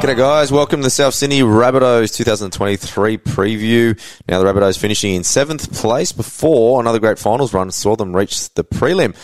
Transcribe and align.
G'day 0.00 0.16
guys, 0.16 0.52
welcome 0.52 0.80
to 0.80 0.84
the 0.84 0.90
South 0.90 1.14
Sydney 1.14 1.40
Rabbitohs 1.40 2.14
2023 2.14 3.18
preview. 3.18 3.98
Now 4.28 4.38
the 4.38 4.44
Rabbitohs 4.44 4.78
finishing 4.78 5.14
in 5.16 5.24
seventh 5.24 5.72
place 5.72 6.12
before 6.12 6.80
another 6.80 7.00
great 7.00 7.18
finals 7.18 7.52
run 7.52 7.72
saw 7.72 7.96
them 7.96 8.14
reach 8.14 8.54
the 8.54 8.62
prelim. 8.62 9.16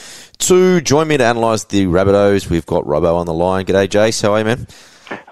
To 0.49 0.81
join 0.81 1.07
me 1.07 1.19
to 1.19 1.31
analyse 1.31 1.63
the 1.65 1.87
Rabbitohs, 1.87 2.51
we've 2.51 2.67
got 2.67 2.83
Robbo 2.85 3.15
on 3.15 3.27
the 3.27 3.35
line. 3.35 3.65
G'day 3.65 3.87
Jace, 3.87 4.23
how 4.23 4.33
are 4.33 4.41
you 4.41 4.45
man? 4.45 4.67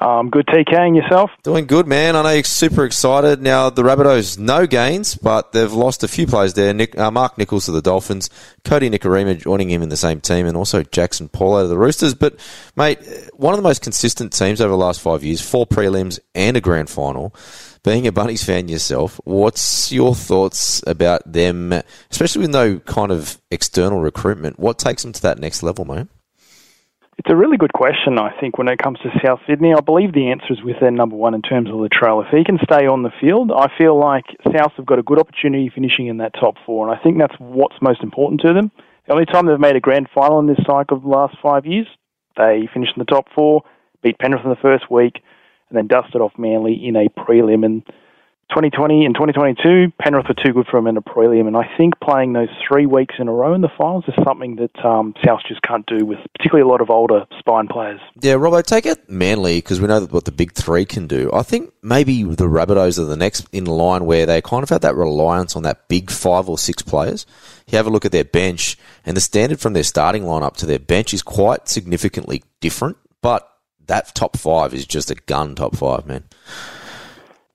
Um, 0.00 0.30
good 0.30 0.46
TK 0.46 0.72
and 0.72 0.96
yourself? 0.96 1.30
Doing 1.42 1.66
good, 1.66 1.86
man. 1.86 2.16
I 2.16 2.22
know 2.22 2.30
you're 2.30 2.44
super 2.44 2.84
excited. 2.84 3.42
Now, 3.42 3.70
the 3.70 3.82
Rabbitohs, 3.82 4.38
no 4.38 4.66
gains, 4.66 5.14
but 5.14 5.52
they've 5.52 5.72
lost 5.72 6.02
a 6.02 6.08
few 6.08 6.26
players 6.26 6.54
there. 6.54 6.72
Nick, 6.72 6.98
uh, 6.98 7.10
Mark 7.10 7.36
Nicholls 7.38 7.68
of 7.68 7.74
the 7.74 7.82
Dolphins, 7.82 8.30
Kodi 8.64 8.90
Nikorima 8.90 9.38
joining 9.38 9.70
him 9.70 9.82
in 9.82 9.88
the 9.88 9.96
same 9.96 10.20
team, 10.20 10.46
and 10.46 10.56
also 10.56 10.82
Jackson 10.82 11.28
Paul 11.28 11.56
out 11.56 11.64
of 11.64 11.68
the 11.68 11.78
Roosters. 11.78 12.14
But, 12.14 12.36
mate, 12.76 12.98
one 13.34 13.54
of 13.54 13.58
the 13.58 13.68
most 13.68 13.82
consistent 13.82 14.32
teams 14.32 14.60
over 14.60 14.70
the 14.70 14.76
last 14.76 15.00
five 15.00 15.22
years, 15.22 15.40
four 15.40 15.66
prelims 15.66 16.18
and 16.34 16.56
a 16.56 16.60
grand 16.60 16.90
final. 16.90 17.34
Being 17.82 18.06
a 18.06 18.12
Bunnies 18.12 18.44
fan 18.44 18.68
yourself, 18.68 19.18
what's 19.24 19.90
your 19.90 20.14
thoughts 20.14 20.82
about 20.86 21.30
them, 21.30 21.72
especially 22.10 22.42
with 22.42 22.50
no 22.50 22.78
kind 22.80 23.10
of 23.10 23.40
external 23.50 24.00
recruitment? 24.00 24.58
What 24.58 24.78
takes 24.78 25.02
them 25.02 25.12
to 25.12 25.22
that 25.22 25.38
next 25.38 25.62
level, 25.62 25.86
mate? 25.86 26.06
It's 27.20 27.30
a 27.30 27.36
really 27.36 27.58
good 27.58 27.74
question, 27.74 28.18
I 28.18 28.30
think, 28.40 28.56
when 28.56 28.66
it 28.66 28.78
comes 28.78 28.98
to 29.00 29.10
South 29.22 29.40
Sydney. 29.46 29.74
I 29.76 29.82
believe 29.82 30.14
the 30.14 30.30
answer 30.30 30.54
is 30.54 30.62
with 30.64 30.80
their 30.80 30.90
number 30.90 31.16
one 31.16 31.34
in 31.34 31.42
terms 31.42 31.68
of 31.68 31.74
Latrell. 31.74 32.24
If 32.24 32.32
he 32.32 32.44
can 32.44 32.58
stay 32.64 32.86
on 32.86 33.02
the 33.02 33.12
field, 33.20 33.52
I 33.52 33.68
feel 33.76 34.00
like 34.00 34.24
South 34.56 34.72
have 34.78 34.86
got 34.86 34.98
a 34.98 35.02
good 35.02 35.20
opportunity 35.20 35.68
finishing 35.68 36.06
in 36.06 36.16
that 36.16 36.32
top 36.32 36.54
four, 36.64 36.88
and 36.88 36.98
I 36.98 37.02
think 37.02 37.18
that's 37.18 37.34
what's 37.38 37.76
most 37.82 38.02
important 38.02 38.40
to 38.40 38.54
them. 38.54 38.72
The 39.06 39.12
only 39.12 39.26
time 39.26 39.44
they've 39.44 39.60
made 39.60 39.76
a 39.76 39.80
grand 39.80 40.08
final 40.14 40.38
in 40.38 40.46
this 40.46 40.64
cycle 40.66 40.96
of 40.96 41.02
the 41.02 41.10
last 41.10 41.36
five 41.42 41.66
years, 41.66 41.86
they 42.38 42.66
finished 42.72 42.94
in 42.96 43.00
the 43.00 43.12
top 43.12 43.26
four, 43.34 43.64
beat 44.02 44.18
Penrith 44.18 44.42
in 44.42 44.48
the 44.48 44.56
first 44.56 44.90
week, 44.90 45.20
and 45.68 45.76
then 45.76 45.88
dusted 45.88 46.22
off 46.22 46.32
Manly 46.38 46.72
in 46.72 46.96
a 46.96 47.10
prelim. 47.10 47.66
And 47.66 47.82
2020 48.50 49.04
and 49.04 49.14
2022, 49.14 49.92
Penrith 49.98 50.26
were 50.28 50.34
too 50.34 50.52
good 50.52 50.66
for 50.66 50.78
them 50.78 50.86
in 50.86 50.96
a 50.96 51.02
prelim, 51.02 51.46
and 51.46 51.56
I 51.56 51.68
think 51.76 51.98
playing 52.00 52.32
those 52.32 52.48
three 52.66 52.84
weeks 52.84 53.14
in 53.18 53.28
a 53.28 53.32
row 53.32 53.54
in 53.54 53.60
the 53.60 53.70
finals 53.78 54.04
is 54.08 54.14
something 54.24 54.56
that 54.56 54.84
um, 54.84 55.14
South 55.24 55.40
just 55.48 55.62
can't 55.62 55.86
do 55.86 56.04
with 56.04 56.18
particularly 56.36 56.68
a 56.68 56.70
lot 56.70 56.80
of 56.80 56.90
older 56.90 57.26
spine 57.38 57.68
players. 57.68 58.00
Yeah, 58.20 58.34
Robbo, 58.34 58.62
take 58.64 58.86
it 58.86 59.08
Manly 59.08 59.58
because 59.58 59.80
we 59.80 59.86
know 59.86 60.00
what 60.06 60.24
the 60.24 60.32
big 60.32 60.52
three 60.52 60.84
can 60.84 61.06
do. 61.06 61.30
I 61.32 61.42
think 61.42 61.72
maybe 61.82 62.24
the 62.24 62.44
Rabbitohs 62.44 62.98
are 62.98 63.04
the 63.04 63.16
next 63.16 63.48
in 63.52 63.64
line 63.66 64.04
where 64.04 64.26
they 64.26 64.42
kind 64.42 64.62
of 64.62 64.68
have 64.70 64.80
that 64.82 64.96
reliance 64.96 65.56
on 65.56 65.62
that 65.62 65.88
big 65.88 66.10
five 66.10 66.48
or 66.48 66.58
six 66.58 66.82
players. 66.82 67.26
You 67.68 67.76
have 67.76 67.86
a 67.86 67.90
look 67.90 68.04
at 68.04 68.12
their 68.12 68.24
bench, 68.24 68.76
and 69.06 69.16
the 69.16 69.20
standard 69.20 69.60
from 69.60 69.72
their 69.72 69.84
starting 69.84 70.24
lineup 70.24 70.56
to 70.56 70.66
their 70.66 70.78
bench 70.78 71.14
is 71.14 71.22
quite 71.22 71.68
significantly 71.68 72.42
different, 72.60 72.96
but 73.22 73.46
that 73.86 74.14
top 74.14 74.36
five 74.36 74.74
is 74.74 74.86
just 74.86 75.10
a 75.10 75.14
gun 75.14 75.54
top 75.54 75.76
five, 75.76 76.06
man. 76.06 76.24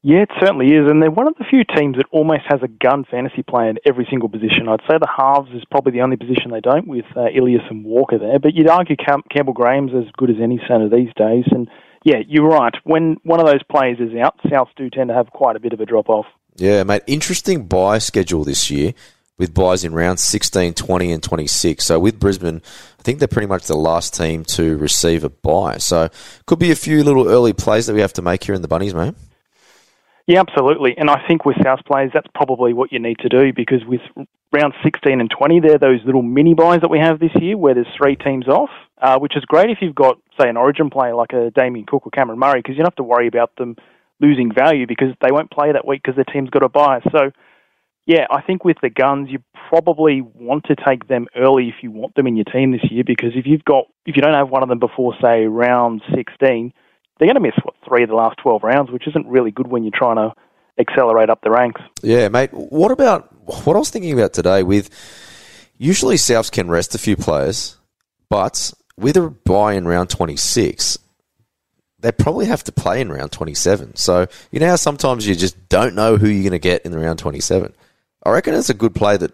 Yeah, 0.08 0.22
it 0.22 0.30
certainly 0.40 0.68
is, 0.68 0.88
and 0.88 1.02
they're 1.02 1.10
one 1.10 1.28
of 1.28 1.34
the 1.40 1.46
few 1.50 1.64
teams 1.64 1.98
that 1.98 2.06
almost 2.12 2.44
has 2.48 2.62
a 2.62 2.68
gun 2.68 3.06
fantasy 3.10 3.42
player 3.42 3.72
in 3.72 3.80
every 3.88 4.06
single 4.08 4.30
position. 4.30 4.70
I'd 4.70 4.82
say 4.82 5.00
the 5.00 5.10
halves 5.10 5.50
is 5.52 5.64
probably 5.72 5.94
the 5.94 6.02
only 6.02 6.16
position 6.16 6.52
they 6.52 6.60
don't, 6.60 6.88
with 6.88 7.06
uh, 7.18 7.30
Ilias 7.36 7.64
and 7.72 7.84
Walker 7.84 8.20
there. 8.20 8.38
But 8.38 8.54
you'd 8.54 8.70
argue 8.70 8.98
Cam- 8.98 9.24
Campbell 9.32 9.54
Graham's 9.54 9.94
as 9.96 10.06
good 10.16 10.30
as 10.30 10.36
any 10.40 10.62
centre 10.68 10.90
these 10.90 11.10
days. 11.16 11.46
And 11.50 11.68
yeah, 12.04 12.18
you're 12.28 12.48
right. 12.48 12.76
When 12.84 13.18
one 13.24 13.40
of 13.40 13.48
those 13.48 13.64
players 13.64 13.98
is 14.00 14.16
out, 14.16 14.38
Souths 14.46 14.76
do 14.76 14.92
tend 14.92 15.08
to 15.08 15.16
have 15.16 15.32
quite 15.32 15.56
a 15.56 15.60
bit 15.60 15.74
of 15.74 15.80
a 15.80 15.88
drop 15.88 16.08
off. 16.08 16.28
Yeah, 16.56 16.84
mate. 16.84 17.02
Interesting 17.08 17.66
buy 17.66 17.98
schedule 17.98 18.44
this 18.44 18.70
year 18.70 18.94
with 19.40 19.56
buys 19.56 19.84
in 19.84 19.96
rounds 19.96 20.24
16, 20.24 20.76
20, 20.76 21.12
and 21.14 21.24
26. 21.24 21.84
So 21.84 21.98
with 21.98 22.20
Brisbane, 22.20 22.62
I 23.00 23.02
think 23.02 23.18
they're 23.18 23.28
pretty 23.28 23.48
much 23.48 23.66
the 23.66 23.76
last 23.76 24.14
team 24.14 24.46
to 24.46 24.78
receive 24.78 25.24
a 25.24 25.30
buy. 25.30 25.80
So 25.80 26.10
could 26.46 26.60
be 26.60 26.70
a 26.70 26.76
few 26.76 27.04
little 27.04 27.28
early 27.28 27.54
plays 27.54 27.88
that 27.88 27.96
we 27.96 28.02
have 28.02 28.14
to 28.14 28.22
make 28.22 28.44
here 28.44 28.54
in 28.54 28.62
the 28.62 28.68
Bunnies, 28.68 28.94
mate. 28.94 29.16
Yeah, 30.28 30.40
absolutely. 30.40 30.96
And 30.98 31.10
I 31.10 31.22
think 31.28 31.46
with 31.46 31.56
South 31.64 31.82
players, 31.86 32.12
that's 32.14 32.28
probably 32.34 32.74
what 32.74 32.92
you 32.92 33.00
need 33.00 33.20
to 33.20 33.30
do 33.30 33.54
because 33.54 33.86
with 33.86 34.02
round 34.52 34.74
16 34.84 35.20
and 35.20 35.30
20, 35.30 35.60
they're 35.60 35.78
those 35.78 36.00
little 36.04 36.24
mini 36.24 36.56
buys 36.56 36.82
that 36.82 36.90
we 36.90 36.98
have 36.98 37.20
this 37.20 37.32
year 37.40 37.58
where 37.58 37.76
there's 37.76 37.88
three 37.96 38.16
teams 38.16 38.48
off, 38.48 38.72
uh, 39.02 39.20
which 39.20 39.38
is 39.38 39.46
great 39.46 39.70
if 39.70 39.80
you've 39.82 39.94
got, 39.94 40.18
say, 40.40 40.50
an 40.50 40.58
origin 40.58 40.90
player 40.90 41.14
like 41.14 41.34
a 41.34 41.52
Damien 41.52 41.86
Cook 41.86 42.08
or 42.08 42.10
Cameron 42.10 42.40
Murray 42.40 42.60
because 42.60 42.72
you 42.74 42.78
don't 42.78 42.88
have 42.88 42.96
to 42.96 43.04
worry 43.04 43.28
about 43.28 43.56
them 43.58 43.76
losing 44.20 44.52
value 44.52 44.88
because 44.88 45.10
they 45.22 45.32
won't 45.32 45.52
play 45.52 45.72
that 45.72 45.86
week 45.86 46.02
because 46.02 46.16
their 46.16 46.26
team's 46.34 46.50
got 46.50 46.64
a 46.64 46.70
buy. 46.70 47.02
So, 47.12 47.30
yeah, 48.08 48.26
I 48.32 48.42
think 48.42 48.66
with 48.66 48.78
the 48.82 48.90
guns, 48.90 49.30
you 49.30 49.40
probably 49.70 50.22
want 50.22 50.64
to 50.66 50.76
take 50.76 51.08
them 51.08 51.28
early 51.36 51.68
if 51.68 51.84
you 51.84 51.92
want 51.92 52.16
them 52.16 52.26
in 52.26 52.36
your 52.36 52.46
team 52.46 52.72
this 52.72 52.90
year 52.90 53.04
because 53.06 53.32
if 53.36 53.46
you've 53.46 53.66
got, 53.66 53.86
if 54.08 54.16
you 54.16 54.24
don't 54.24 54.34
have 54.34 54.50
one 54.50 54.64
of 54.64 54.70
them 54.70 54.80
before, 54.80 55.14
say, 55.22 55.46
round 55.46 56.02
16, 56.16 56.74
they're 57.18 57.28
going 57.28 57.36
to 57.36 57.42
miss 57.42 57.56
what 57.64 57.76
three 57.88 58.04
of 58.04 58.10
the 58.10 58.16
last 58.16 58.38
twelve 58.38 58.64
rounds, 58.64 58.92
which 58.92 59.08
isn't 59.08 59.28
really 59.28 59.52
good 59.52 59.68
when 59.68 59.84
you're 59.84 59.92
trying 59.96 60.18
to 60.18 60.34
accelerate 60.78 61.30
up 61.30 61.42
the 61.42 61.52
ranks. 61.52 61.82
Yeah, 62.02 62.28
mate. 62.30 62.52
What 62.54 62.92
about 62.92 63.32
what 63.46 63.76
I 63.76 63.80
was 63.80 63.90
thinking 63.90 64.14
about 64.14 64.34
today? 64.34 64.64
With 64.64 64.90
usually 65.78 66.16
Souths 66.16 66.52
can 66.52 66.70
rest 66.70 66.96
a 66.96 66.98
few 66.98 67.16
players, 67.16 67.78
but 68.30 68.74
with 68.98 69.18
a 69.18 69.30
buy 69.30 69.74
in 69.74 69.88
round 69.88 70.10
twenty 70.10 70.36
six, 70.36 70.98
they 72.00 72.12
probably 72.12 72.46
have 72.46 72.64
to 72.66 72.72
play 72.72 73.02
in 73.02 73.12
round 73.12 73.32
twenty 73.32 73.54
seven. 73.54 73.96
So 73.96 74.28
you 74.52 74.60
know 74.60 74.68
how 74.68 74.76
sometimes 74.76 75.28
you 75.28 75.36
just 75.36 75.70
don't 75.70 75.96
know 75.96 76.18
who 76.18 76.28
you're 76.28 76.44
going 76.44 76.52
to 76.52 76.60
get 76.60 76.86
in 76.86 76.92
the 76.92 77.00
round 77.00 77.20
twenty 77.20 77.40
seven. 77.40 77.74
I 78.24 78.32
reckon 78.32 78.56
it's 78.56 78.70
a 78.70 78.74
good 78.74 78.96
play 78.96 79.18
that 79.18 79.32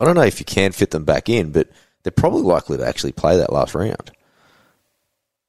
I 0.00 0.04
don't 0.04 0.16
know 0.16 0.22
if 0.22 0.40
you 0.40 0.44
can 0.44 0.72
fit 0.72 0.90
them 0.90 1.04
back 1.04 1.28
in, 1.28 1.52
but 1.52 1.68
they're 2.02 2.10
probably 2.10 2.42
likely 2.42 2.76
to 2.76 2.86
actually 2.86 3.12
play 3.12 3.38
that 3.38 3.52
last 3.52 3.74
round. 3.74 4.10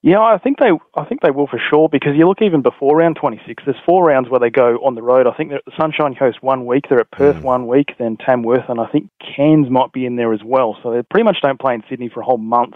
Yeah, 0.02 0.20
I 0.20 0.38
think 0.38 0.58
they, 0.58 0.70
I 0.94 1.04
think 1.04 1.20
they 1.22 1.30
will 1.30 1.48
for 1.48 1.60
sure 1.70 1.88
because 1.88 2.12
you 2.16 2.28
look 2.28 2.40
even 2.40 2.62
before 2.62 2.96
round 2.96 3.16
26. 3.20 3.64
There's 3.64 3.76
four 3.84 4.04
rounds 4.04 4.28
where 4.28 4.38
they 4.38 4.50
go 4.50 4.76
on 4.84 4.94
the 4.94 5.02
road. 5.02 5.26
I 5.26 5.32
think 5.32 5.50
they're 5.50 5.58
at 5.58 5.64
the 5.64 5.72
Sunshine 5.80 6.14
Coast 6.14 6.42
one 6.42 6.64
week, 6.64 6.84
they're 6.88 7.00
at 7.00 7.10
Perth 7.10 7.36
mm. 7.36 7.42
one 7.42 7.66
week, 7.66 7.88
then 7.98 8.16
Tamworth, 8.16 8.68
and 8.68 8.80
I 8.80 8.86
think 8.86 9.10
Cairns 9.20 9.68
might 9.68 9.92
be 9.92 10.06
in 10.06 10.16
there 10.16 10.32
as 10.32 10.42
well. 10.44 10.76
So 10.82 10.92
they 10.92 11.02
pretty 11.02 11.24
much 11.24 11.38
don't 11.42 11.58
play 11.58 11.74
in 11.74 11.82
Sydney 11.88 12.08
for 12.08 12.20
a 12.20 12.24
whole 12.24 12.38
month. 12.38 12.74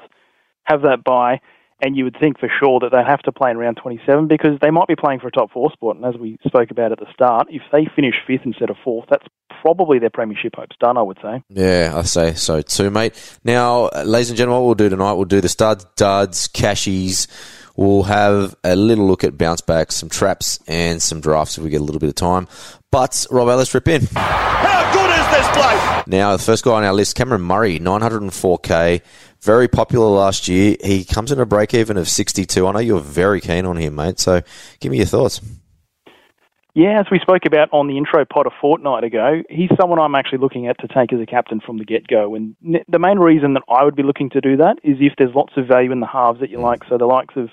Have 0.64 0.82
that 0.82 1.04
bye, 1.04 1.41
and 1.83 1.97
you 1.97 2.05
would 2.05 2.17
think 2.19 2.39
for 2.39 2.51
sure 2.61 2.81
that 2.81 2.91
they'd 2.93 3.07
have 3.07 3.23
to 3.23 3.33
play 3.33 3.51
in 3.51 3.59
round 3.59 3.79
27 3.79 4.29
because 4.29 4.59
they 4.61 4.71
might 4.71 4.89
be 4.89 4.97
playing 4.97 5.21
for 5.21 5.29
a 5.29 5.31
top 5.31 5.51
four 5.51 5.71
spot. 5.73 5.97
And 5.97 6.05
as 6.05 6.17
we 6.17 6.39
spoke 6.47 6.71
about 6.71 6.93
at 6.93 6.99
the 6.99 7.07
start, 7.13 7.49
if 7.51 7.63
they 7.73 7.87
finish 7.95 8.15
fifth 8.27 8.43
instead 8.45 8.71
of 8.71 8.77
fourth, 8.83 9.07
that's 9.09 9.27
probably 9.63 9.99
their 9.99 10.11
premiership 10.11 10.57
hopes 10.57 10.77
done, 10.81 10.97
I 10.97 11.03
would 11.03 11.19
say. 11.23 11.43
Yeah, 11.49 11.93
I 11.95 12.03
say 12.03 12.35
so 12.35 12.63
too, 12.63 12.91
mate. 12.91 13.15
Now, 13.45 13.89
ladies 14.05 14.31
and 14.31 14.37
gentlemen, 14.37 14.63
what 14.63 14.67
we'll 14.67 14.75
do 14.75 14.89
tonight, 14.89 15.13
we'll 15.15 15.25
do 15.25 15.41
the 15.41 15.49
studs, 15.49 15.85
duds, 15.97 16.49
cashies. 16.49 17.29
We'll 17.77 18.03
have 18.05 18.57
a 18.65 18.77
little 18.77 19.07
look 19.07 19.25
at 19.25 19.39
bounce 19.39 19.61
backs, 19.61 19.97
some 19.97 20.09
traps, 20.11 20.61
and 20.67 21.01
some 21.01 21.21
drafts 21.21 21.57
if 21.57 21.65
we 21.65 21.71
get 21.71 21.81
a 21.81 21.85
little 21.85 22.01
bit 22.01 22.09
of 22.09 22.15
time. 22.15 22.47
But, 22.91 23.27
Rob, 23.31 23.49
let's 23.49 23.73
rip 23.73 23.89
in. 23.89 24.03
How 24.15 24.93
good 24.93 25.09
is 25.09 25.09
this 25.31 25.49
place? 25.49 26.07
Now, 26.07 26.37
the 26.37 26.43
first 26.43 26.65
guy 26.65 26.73
on 26.73 26.85
our 26.85 26.93
list, 26.93 27.17
Cameron 27.17 27.43
Murray, 27.43 27.79
904k. 27.79 29.03
Very 29.41 29.69
popular 29.69 30.07
last 30.07 30.49
year. 30.49 30.77
He 30.83 31.05
comes 31.05 31.33
in 31.33 31.41
a 31.41 31.47
break 31.47 31.73
even 31.73 31.97
of 31.97 32.09
62. 32.09 32.67
I 32.67 32.73
know 32.73 32.79
you're 32.79 33.01
very 33.01 33.41
keen 33.41 33.65
on 33.65 33.77
him, 33.77 33.95
mate. 33.95 34.19
So 34.19 34.43
give 34.81 34.93
me 34.93 34.99
your 34.99 35.07
thoughts. 35.07 35.41
Yeah, 36.75 37.01
as 37.01 37.07
we 37.11 37.19
spoke 37.19 37.47
about 37.47 37.69
on 37.73 37.89
the 37.89 37.99
intro 37.99 38.25
pod 38.25 38.47
a 38.47 38.51
fortnight 38.61 39.03
ago, 39.03 39.43
he's 39.51 39.71
someone 39.81 39.99
I'm 39.99 40.15
actually 40.15 40.39
looking 40.39 40.69
at 40.69 40.79
to 40.81 40.89
take 40.89 41.13
as 41.13 41.21
a 41.21 41.27
captain 41.27 41.61
from 41.61 41.79
the 41.79 41.85
get 41.85 42.07
go. 42.07 42.35
And 42.35 42.55
the 42.89 42.99
main 42.99 43.19
reason 43.19 43.55
that 43.55 43.62
I 43.69 43.85
would 43.85 43.97
be 43.97 44.05
looking 44.05 44.31
to 44.31 44.41
do 44.41 44.57
that 44.59 44.79
is 44.85 44.97
if 45.01 45.15
there's 45.19 45.35
lots 45.35 45.55
of 45.57 45.67
value 45.67 45.91
in 45.91 46.01
the 46.01 46.07
halves 46.07 46.41
that 46.41 46.51
you 46.51 46.59
mm. 46.59 46.62
like. 46.62 46.85
So 46.89 46.97
the 46.97 47.07
likes 47.07 47.35
of 47.37 47.51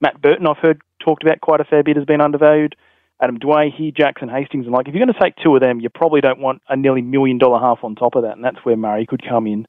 Matt 0.00 0.22
Burton, 0.22 0.46
I've 0.46 0.58
heard 0.58 0.80
talked 1.00 1.22
about 1.22 1.40
quite 1.40 1.60
a 1.60 1.64
fair 1.64 1.82
bit, 1.82 1.96
has 1.96 2.06
been 2.06 2.20
undervalued. 2.20 2.76
Adam 3.20 3.38
Doueihi, 3.38 3.96
Jackson 3.96 4.28
Hastings, 4.28 4.66
and 4.66 4.74
like 4.74 4.88
if 4.88 4.94
you're 4.94 5.04
going 5.04 5.14
to 5.14 5.20
take 5.20 5.36
two 5.42 5.54
of 5.54 5.62
them, 5.62 5.80
you 5.80 5.88
probably 5.88 6.20
don't 6.20 6.40
want 6.40 6.62
a 6.68 6.76
nearly 6.76 7.02
million 7.02 7.38
dollar 7.38 7.58
half 7.58 7.82
on 7.82 7.94
top 7.94 8.14
of 8.14 8.22
that, 8.22 8.36
and 8.36 8.44
that's 8.44 8.64
where 8.64 8.76
Murray 8.76 9.06
could 9.06 9.22
come 9.26 9.46
in. 9.46 9.66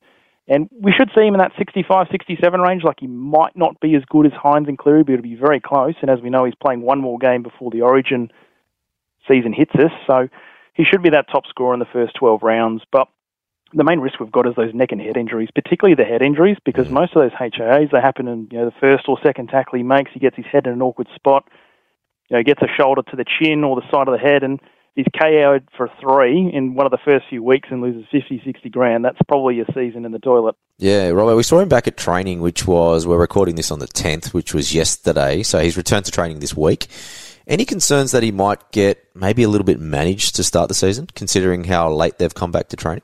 And 0.50 0.70
we 0.72 0.94
should 0.94 1.10
see 1.16 1.26
him 1.26 1.34
in 1.34 1.40
that 1.40 1.52
65, 1.58 2.08
67 2.10 2.62
range. 2.62 2.84
Like 2.84 3.00
he 3.00 3.08
might 3.08 3.56
not 3.56 3.80
be 3.82 3.96
as 3.96 4.04
good 4.10 4.26
as 4.26 4.32
Hynes 4.32 4.68
and 4.68 4.78
Cleary, 4.78 5.04
but 5.04 5.14
it'll 5.14 5.24
be 5.24 5.36
very 5.36 5.60
close. 5.60 5.96
And 6.02 6.10
as 6.10 6.22
we 6.22 6.30
know, 6.30 6.46
he's 6.46 6.56
playing 6.56 6.82
one 6.82 7.02
more 7.02 7.18
game 7.18 7.44
before 7.44 7.70
the 7.70 7.82
Origin 7.82 8.32
season 9.28 9.52
hits 9.52 9.76
us. 9.76 9.92
So 10.08 10.30
he 10.74 10.86
should 10.86 11.04
be 11.04 11.10
that 11.10 11.26
top 11.30 11.46
scorer 11.48 11.74
in 11.74 11.80
the 11.80 11.86
first 11.92 12.16
12 12.16 12.44
rounds. 12.44 12.82
But 12.92 13.10
the 13.74 13.84
main 13.84 14.00
risk 14.00 14.20
we've 14.20 14.32
got 14.32 14.48
is 14.48 14.56
those 14.56 14.74
neck 14.74 14.94
and 14.94 15.02
head 15.02 15.18
injuries, 15.18 15.50
particularly 15.54 15.96
the 15.96 16.06
head 16.06 16.22
injuries, 16.22 16.58
because 16.64 16.90
most 16.90 17.14
of 17.16 17.22
those 17.22 17.38
HIAs 17.38 17.92
they 17.92 18.00
happen 18.00 18.28
in 18.30 18.48
you 18.50 18.60
know 18.60 18.66
the 18.66 18.80
first 18.80 19.06
or 19.10 19.18
second 19.22 19.50
tackle 19.50 19.78
he 19.78 19.84
makes. 19.84 20.12
He 20.14 20.20
gets 20.20 20.38
his 20.38 20.46
head 20.46 20.68
in 20.68 20.74
an 20.74 20.82
awkward 20.82 21.10
spot, 21.16 21.50
you 22.30 22.38
know, 22.38 22.44
gets 22.44 22.62
a 22.62 22.68
shoulder 22.80 23.02
to 23.10 23.16
the 23.16 23.26
chin 23.26 23.64
or 23.64 23.76
the 23.76 23.90
side 23.92 24.08
of 24.08 24.14
the 24.14 24.20
head, 24.20 24.44
and 24.44 24.60
he's 24.96 25.06
KO'd 25.18 25.68
for 25.78 25.90
three 26.02 26.52
in 26.54 26.74
one 26.74 26.86
of 26.86 26.92
the 26.92 26.98
first 27.06 27.26
few 27.30 27.44
weeks 27.44 27.70
and 27.72 27.82
loses 27.82 28.06
50, 28.12 28.42
60 28.44 28.70
grand. 28.70 29.06
That's 29.06 29.20
probably 29.28 29.60
a 29.62 29.66
season 29.74 30.06
in 30.06 30.12
the 30.12 30.20
toilet. 30.20 30.56
Yeah, 30.78 31.10
Robert, 31.10 31.36
we 31.36 31.44
saw 31.44 31.60
him 31.60 31.70
back 31.70 31.88
at 31.88 31.98
training, 31.98 32.42
which 32.42 32.68
was 32.68 33.08
we're 33.08 33.18
recording 33.18 33.56
this 33.56 33.72
on 33.72 33.80
the 33.80 33.88
tenth, 33.88 34.34
which 34.34 34.54
was 34.54 34.74
yesterday. 34.74 35.44
So 35.44 35.60
he's 35.60 35.78
returned 35.78 36.06
to 36.06 36.12
training 36.12 36.40
this 36.40 36.56
week 36.56 36.88
Any 37.48 37.64
concerns 37.64 38.12
that 38.12 38.24
he 38.24 38.32
might 38.32 38.72
get 38.72 39.06
maybe 39.16 39.44
a 39.44 39.48
little 39.48 39.66
bit 39.66 39.80
managed 39.80 40.36
to 40.36 40.44
start 40.44 40.68
the 40.68 40.74
season, 40.74 41.08
considering 41.16 41.64
how 41.64 41.90
late 41.92 42.18
they've 42.18 42.34
come 42.34 42.52
back 42.52 42.68
to 42.70 42.76
training? 42.76 43.04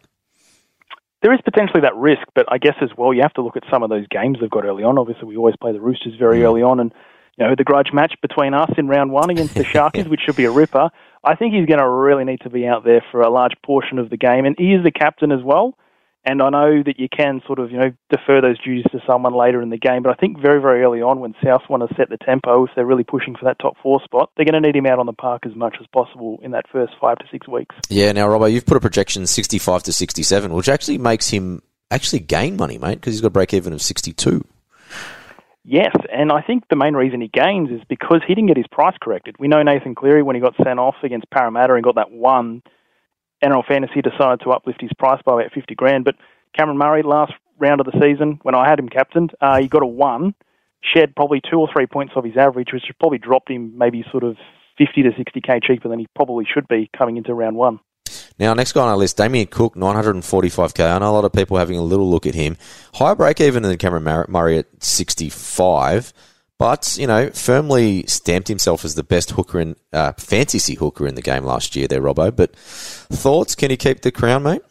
There 1.21 1.33
is 1.33 1.39
potentially 1.45 1.79
that 1.81 1.95
risk, 1.95 2.23
but 2.35 2.45
I 2.51 2.57
guess 2.57 2.75
as 2.81 2.89
well, 2.97 3.13
you 3.13 3.21
have 3.21 3.33
to 3.35 3.41
look 3.41 3.55
at 3.55 3.63
some 3.71 3.81
of 3.81 3.89
those 3.89 4.05
games 4.07 4.39
they've 4.41 4.49
got 4.49 4.65
early 4.65 4.83
on. 4.83 4.97
Obviously, 4.97 5.25
we 5.29 5.37
always 5.37 5.55
play 5.55 5.71
the 5.71 5.79
Roosters 5.79 6.15
very 6.19 6.43
early 6.43 6.61
on, 6.61 6.81
and 6.81 6.93
you 7.37 7.45
know 7.45 7.55
the 7.57 7.63
grudge 7.63 7.89
match 7.93 8.13
between 8.21 8.53
us 8.53 8.71
in 8.77 8.87
round 8.87 9.11
one 9.11 9.29
against 9.29 9.55
the 9.55 9.63
Sharkies, 9.73 10.07
which 10.07 10.21
should 10.25 10.35
be 10.35 10.45
a 10.45 10.51
ripper. 10.51 10.89
I 11.23 11.35
think 11.35 11.53
he's 11.53 11.65
going 11.65 11.79
to 11.79 11.89
really 11.89 12.25
need 12.25 12.41
to 12.41 12.49
be 12.49 12.67
out 12.67 12.83
there 12.83 13.03
for 13.11 13.21
a 13.21 13.29
large 13.29 13.53
portion 13.65 13.97
of 13.97 14.09
the 14.09 14.17
game, 14.17 14.45
and 14.45 14.55
he 14.57 14.73
is 14.73 14.83
the 14.83 14.91
captain 14.91 15.31
as 15.31 15.43
well. 15.43 15.77
And 16.25 16.41
I 16.41 16.49
know 16.49 16.83
that 16.85 16.99
you 16.99 17.09
can 17.09 17.41
sort 17.45 17.59
of, 17.59 17.69
you 17.69 17.77
know, 17.77 17.91
defer 18.09 18.39
those 18.39 18.57
duties 18.63 18.85
to 18.93 18.99
someone 19.05 19.33
later 19.33 19.61
in 19.61 19.69
the 19.69 19.77
game, 19.77 20.03
but 20.03 20.11
I 20.11 20.15
think 20.15 20.39
very, 20.39 20.61
very 20.61 20.81
early 20.81 21.01
on 21.01 21.19
when 21.19 21.35
South 21.43 21.63
want 21.69 21.87
to 21.87 21.93
set 21.95 22.09
the 22.09 22.17
tempo, 22.17 22.63
if 22.63 22.71
they're 22.75 22.85
really 22.85 23.03
pushing 23.03 23.35
for 23.35 23.43
that 23.43 23.59
top 23.59 23.75
four 23.83 24.01
spot, 24.05 24.31
they're 24.35 24.45
going 24.45 24.61
to 24.61 24.65
need 24.65 24.75
him 24.75 24.85
out 24.85 24.99
on 24.99 25.05
the 25.05 25.13
park 25.13 25.45
as 25.45 25.53
much 25.53 25.75
as 25.81 25.87
possible 25.87 26.39
in 26.41 26.51
that 26.51 26.63
first 26.71 26.93
five 26.99 27.17
to 27.17 27.25
six 27.29 27.45
weeks. 27.45 27.75
Yeah, 27.89 28.13
now, 28.13 28.29
Robbo, 28.29 28.49
you've 28.49 28.65
put 28.65 28.77
a 28.77 28.79
projection 28.79 29.27
65 29.27 29.83
to 29.83 29.91
67, 29.91 30.53
which 30.53 30.69
actually 30.69 30.97
makes 30.97 31.29
him 31.29 31.61
actually 31.91 32.19
gain 32.19 32.55
money, 32.55 32.77
mate, 32.77 32.95
because 32.95 33.13
he's 33.13 33.21
got 33.21 33.27
a 33.27 33.31
break 33.31 33.53
even 33.53 33.73
of 33.73 33.81
62. 33.81 34.45
Yes, 35.65 35.95
and 36.11 36.31
I 36.31 36.41
think 36.41 36.65
the 36.69 36.75
main 36.75 36.93
reason 36.93 37.21
he 37.21 37.29
gains 37.29 37.69
is 37.69 37.81
because 37.87 38.21
he 38.27 38.35
didn't 38.35 38.49
get 38.49 38.57
his 38.57 38.67
price 38.67 38.95
corrected. 39.01 39.37
We 39.39 39.47
know 39.47 39.63
Nathan 39.63 39.95
Cleary, 39.95 40.21
when 40.21 40.35
he 40.35 40.41
got 40.41 40.55
sent 40.61 40.77
off 40.77 40.95
against 41.03 41.29
Parramatta 41.29 41.73
and 41.75 41.83
got 41.83 41.95
that 41.95 42.11
one, 42.11 42.63
NRL 43.43 43.65
Fantasy 43.65 44.01
decided 44.01 44.41
to 44.41 44.51
uplift 44.51 44.81
his 44.81 44.91
price 44.99 45.21
by 45.25 45.33
about 45.33 45.53
50 45.53 45.73
grand. 45.75 46.03
But 46.03 46.15
Cameron 46.57 46.77
Murray, 46.77 47.01
last 47.01 47.31
round 47.59 47.79
of 47.79 47.85
the 47.85 47.99
season, 48.01 48.39
when 48.43 48.55
I 48.55 48.67
had 48.67 48.77
him 48.77 48.89
captained, 48.89 49.31
uh, 49.39 49.61
he 49.61 49.69
got 49.69 49.83
a 49.83 49.87
one, 49.87 50.35
shed 50.81 51.15
probably 51.15 51.39
two 51.49 51.59
or 51.59 51.69
three 51.73 51.87
points 51.87 52.13
off 52.15 52.25
his 52.25 52.35
average, 52.37 52.73
which 52.73 52.83
probably 52.99 53.17
dropped 53.17 53.49
him 53.49 53.77
maybe 53.77 54.03
sort 54.11 54.25
of 54.25 54.35
50 54.77 55.03
to 55.03 55.11
60k 55.11 55.63
cheaper 55.63 55.87
than 55.87 55.99
he 55.99 56.07
probably 56.13 56.45
should 56.51 56.67
be 56.67 56.89
coming 56.97 57.15
into 57.15 57.33
round 57.33 57.55
one. 57.55 57.79
Now, 58.39 58.53
next 58.53 58.73
guy 58.73 58.81
on 58.81 58.89
our 58.89 58.97
list, 58.97 59.17
Damien 59.17 59.47
Cook, 59.47 59.75
945k. 59.75 60.95
I 60.95 60.99
know 60.99 61.11
a 61.11 61.13
lot 61.13 61.25
of 61.25 61.33
people 61.33 61.57
having 61.57 61.77
a 61.77 61.83
little 61.83 62.09
look 62.09 62.25
at 62.25 62.35
him. 62.35 62.57
Higher 62.95 63.15
break 63.15 63.39
even 63.39 63.63
than 63.63 63.77
Cameron 63.77 64.25
Murray 64.29 64.57
at 64.57 64.65
65, 64.83 66.13
but, 66.57 66.97
you 66.99 67.07
know, 67.07 67.29
firmly 67.29 68.05
stamped 68.07 68.47
himself 68.47 68.83
as 68.85 68.95
the 68.95 69.03
best 69.03 69.31
hooker 69.31 69.59
in, 69.59 69.75
uh, 69.91 70.13
fantasy 70.13 70.75
hooker 70.75 71.07
in 71.07 71.15
the 71.15 71.21
game 71.21 71.43
last 71.43 71.75
year 71.75 71.87
there, 71.87 72.01
Robbo. 72.01 72.35
But 72.35 72.55
thoughts? 72.55 73.55
Can 73.55 73.69
he 73.69 73.77
keep 73.77 74.01
the 74.01 74.11
crown, 74.11 74.43
mate? 74.43 74.61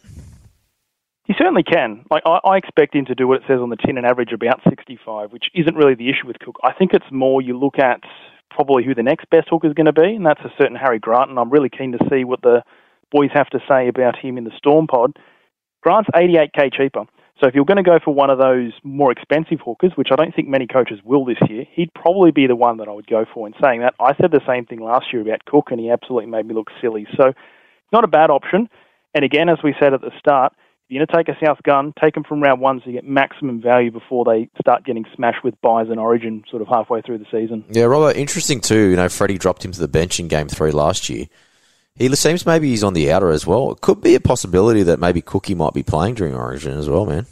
He 1.25 1.33
certainly 1.37 1.63
can. 1.63 2.03
Like 2.11 2.23
I, 2.25 2.39
I 2.43 2.57
expect 2.57 2.95
him 2.95 3.05
to 3.05 3.15
do 3.15 3.27
what 3.27 3.37
it 3.37 3.43
says 3.47 3.59
on 3.59 3.69
the 3.69 3.77
tin 3.77 3.97
and 3.97 4.05
average 4.05 4.33
about 4.33 4.59
65, 4.67 5.31
which 5.31 5.45
isn't 5.55 5.75
really 5.75 5.95
the 5.95 6.09
issue 6.09 6.27
with 6.27 6.37
Cook. 6.39 6.57
I 6.63 6.73
think 6.73 6.93
it's 6.93 7.05
more 7.11 7.41
you 7.41 7.57
look 7.57 7.79
at 7.79 8.01
probably 8.49 8.83
who 8.83 8.93
the 8.93 9.03
next 9.03 9.29
best 9.29 9.47
hooker 9.49 9.67
is 9.67 9.73
going 9.73 9.85
to 9.85 9.93
be, 9.93 10.15
and 10.15 10.25
that's 10.25 10.41
a 10.41 10.51
certain 10.57 10.75
Harry 10.75 10.99
Grant. 10.99 11.29
And 11.29 11.39
I'm 11.39 11.49
really 11.49 11.69
keen 11.69 11.93
to 11.93 11.99
see 12.09 12.25
what 12.25 12.41
the 12.41 12.61
boys 13.13 13.29
have 13.33 13.49
to 13.51 13.59
say 13.69 13.87
about 13.87 14.17
him 14.17 14.37
in 14.37 14.43
the 14.43 14.51
Storm 14.57 14.87
pod. 14.87 15.17
Grant's 15.81 16.09
88k 16.13 16.73
cheaper. 16.73 17.05
So 17.39 17.47
if 17.47 17.55
you're 17.55 17.65
going 17.65 17.83
to 17.83 17.83
go 17.83 17.99
for 18.03 18.13
one 18.13 18.29
of 18.29 18.39
those 18.39 18.71
more 18.83 19.11
expensive 19.11 19.59
hookers, 19.65 19.91
which 19.95 20.09
I 20.11 20.15
don't 20.15 20.33
think 20.35 20.47
many 20.47 20.67
coaches 20.67 20.99
will 21.03 21.25
this 21.25 21.37
year, 21.49 21.65
he'd 21.73 21.93
probably 21.93 22.31
be 22.31 22.47
the 22.47 22.55
one 22.55 22.77
that 22.77 22.87
I 22.87 22.91
would 22.91 23.07
go 23.07 23.25
for. 23.33 23.47
In 23.47 23.53
saying 23.61 23.81
that, 23.81 23.95
I 23.99 24.15
said 24.15 24.31
the 24.31 24.41
same 24.47 24.65
thing 24.65 24.79
last 24.79 25.07
year 25.11 25.21
about 25.21 25.45
Cook, 25.45 25.67
and 25.71 25.79
he 25.79 25.89
absolutely 25.89 26.29
made 26.29 26.45
me 26.45 26.53
look 26.53 26.69
silly. 26.79 27.07
So 27.17 27.33
not 27.91 28.03
a 28.03 28.07
bad 28.07 28.29
option. 28.29 28.69
And 29.13 29.25
again, 29.25 29.49
as 29.49 29.57
we 29.63 29.75
said 29.79 29.93
at 29.93 30.01
the 30.01 30.11
start, 30.17 30.53
if 30.55 30.91
you're 30.91 31.05
going 31.05 31.07
to 31.07 31.25
take 31.25 31.35
a 31.35 31.45
South 31.45 31.61
gun, 31.63 31.93
take 32.01 32.13
them 32.13 32.23
from 32.23 32.41
round 32.41 32.61
one 32.61 32.79
so 32.79 32.89
you 32.89 32.93
get 32.93 33.05
maximum 33.05 33.61
value 33.61 33.91
before 33.91 34.25
they 34.25 34.49
start 34.59 34.85
getting 34.85 35.05
smashed 35.15 35.43
with 35.43 35.59
buys 35.61 35.87
and 35.89 35.99
origin 35.99 36.43
sort 36.49 36.61
of 36.61 36.67
halfway 36.67 37.01
through 37.01 37.17
the 37.17 37.25
season. 37.31 37.63
Yeah, 37.69 37.83
Robbo, 37.83 38.13
interesting 38.13 38.61
too. 38.61 38.89
You 38.89 38.95
know, 38.95 39.09
Freddie 39.09 39.37
dropped 39.37 39.65
him 39.65 39.71
to 39.71 39.79
the 39.79 39.87
bench 39.87 40.19
in 40.19 40.27
game 40.27 40.47
three 40.47 40.71
last 40.71 41.09
year. 41.09 41.25
He 41.95 42.13
seems 42.15 42.45
maybe 42.45 42.69
he's 42.69 42.83
on 42.83 42.93
the 42.93 43.11
outer 43.11 43.29
as 43.29 43.45
well. 43.45 43.71
It 43.71 43.81
could 43.81 44.01
be 44.01 44.15
a 44.15 44.19
possibility 44.19 44.83
that 44.83 44.99
maybe 44.99 45.21
Cookie 45.21 45.53
might 45.53 45.73
be 45.73 45.83
playing 45.83 46.15
during 46.15 46.33
Origin 46.33 46.77
as 46.77 46.89
well, 46.89 47.05
man. 47.05 47.27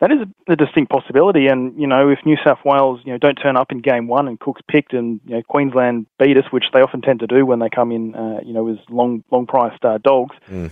That 0.00 0.10
is 0.10 0.18
a, 0.48 0.56
distinct 0.56 0.90
possibility, 0.90 1.46
and 1.46 1.78
you 1.78 1.86
know, 1.86 2.08
if 2.08 2.20
New 2.24 2.38
South 2.42 2.58
Wales, 2.64 3.00
you 3.04 3.12
know, 3.12 3.18
don't 3.18 3.34
turn 3.34 3.58
up 3.58 3.70
in 3.70 3.80
game 3.80 4.08
one 4.08 4.28
and 4.28 4.40
Cook's 4.40 4.62
picked, 4.66 4.94
and 4.94 5.20
you 5.26 5.36
know, 5.36 5.42
Queensland 5.42 6.06
beat 6.18 6.38
us, 6.38 6.44
which 6.50 6.64
they 6.72 6.80
often 6.80 7.02
tend 7.02 7.20
to 7.20 7.26
do 7.26 7.44
when 7.44 7.58
they 7.58 7.68
come 7.68 7.92
in, 7.92 8.14
uh, 8.14 8.40
you 8.42 8.54
know, 8.54 8.66
as 8.68 8.78
long 8.88 9.22
long 9.30 9.46
priced 9.46 9.84
uh, 9.84 9.98
dogs. 9.98 10.34
Mm. 10.48 10.70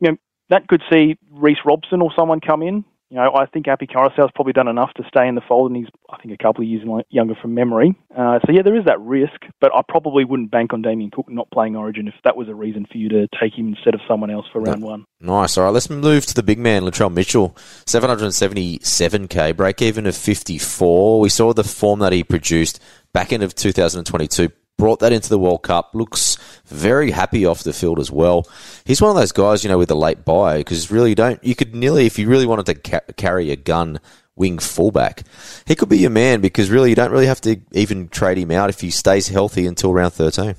You 0.00 0.10
know, 0.10 0.16
that 0.50 0.68
could 0.68 0.82
see 0.92 1.16
Reece 1.32 1.64
Robson 1.64 2.02
or 2.02 2.12
someone 2.14 2.40
come 2.40 2.60
in. 2.60 2.84
You 3.10 3.18
know, 3.18 3.32
I 3.34 3.46
think 3.46 3.68
Api 3.68 3.86
Koroisau's 3.86 4.32
probably 4.34 4.54
done 4.54 4.66
enough 4.66 4.92
to 4.94 5.04
stay 5.06 5.28
in 5.28 5.34
the 5.34 5.40
fold, 5.46 5.70
and 5.70 5.76
he's, 5.76 5.88
I 6.10 6.16
think, 6.20 6.34
a 6.34 6.42
couple 6.42 6.62
of 6.62 6.68
years 6.68 6.82
younger 7.10 7.34
from 7.40 7.54
memory. 7.54 7.94
Uh, 8.16 8.40
so, 8.44 8.52
yeah, 8.52 8.62
there 8.62 8.76
is 8.76 8.86
that 8.86 9.00
risk, 9.00 9.42
but 9.60 9.70
I 9.74 9.82
probably 9.86 10.24
wouldn't 10.24 10.50
bank 10.50 10.72
on 10.72 10.82
Damien 10.82 11.10
Cook 11.10 11.28
not 11.28 11.50
playing 11.50 11.76
Origin 11.76 12.08
if 12.08 12.14
that 12.24 12.36
was 12.36 12.48
a 12.48 12.54
reason 12.54 12.86
for 12.90 12.98
you 12.98 13.08
to 13.10 13.28
take 13.40 13.54
him 13.54 13.68
instead 13.68 13.94
of 13.94 14.00
someone 14.08 14.30
else 14.30 14.46
for 14.52 14.60
round 14.60 14.82
one. 14.82 15.04
Nice. 15.20 15.56
All 15.56 15.64
right, 15.64 15.70
let's 15.70 15.90
move 15.90 16.26
to 16.26 16.34
the 16.34 16.42
big 16.42 16.58
man, 16.58 16.82
Latrell 16.82 17.12
Mitchell. 17.12 17.56
777k, 17.86 19.56
break 19.56 19.82
even 19.82 20.06
of 20.06 20.16
54. 20.16 21.20
We 21.20 21.28
saw 21.28 21.52
the 21.52 21.64
form 21.64 22.00
that 22.00 22.12
he 22.12 22.24
produced 22.24 22.80
back 23.12 23.32
end 23.32 23.42
of 23.42 23.54
2022. 23.54 24.50
Brought 24.76 25.00
that 25.00 25.12
into 25.12 25.28
the 25.28 25.38
World 25.38 25.62
Cup. 25.62 25.94
Looks 25.94 26.36
very 26.66 27.12
happy 27.12 27.46
off 27.46 27.62
the 27.62 27.72
field 27.72 28.00
as 28.00 28.10
well. 28.10 28.46
He's 28.84 29.00
one 29.00 29.10
of 29.10 29.16
those 29.16 29.32
guys, 29.32 29.62
you 29.62 29.70
know, 29.70 29.78
with 29.78 29.90
a 29.90 29.94
late 29.94 30.24
buy 30.24 30.58
because 30.58 30.90
really 30.90 31.10
you 31.10 31.14
don't. 31.14 31.42
You 31.44 31.54
could 31.54 31.74
nearly, 31.74 32.06
if 32.06 32.18
you 32.18 32.28
really 32.28 32.46
wanted 32.46 32.66
to 32.66 32.74
ca- 32.74 33.12
carry 33.16 33.50
a 33.50 33.56
gun 33.56 34.00
wing 34.36 34.58
fullback, 34.58 35.22
he 35.66 35.76
could 35.76 35.88
be 35.88 35.98
your 35.98 36.10
man 36.10 36.40
because 36.40 36.70
really 36.70 36.90
you 36.90 36.96
don't 36.96 37.12
really 37.12 37.26
have 37.26 37.40
to 37.42 37.60
even 37.72 38.08
trade 38.08 38.36
him 38.36 38.50
out 38.50 38.68
if 38.68 38.80
he 38.80 38.90
stays 38.90 39.28
healthy 39.28 39.66
until 39.66 39.94
round 39.94 40.12
13. 40.12 40.56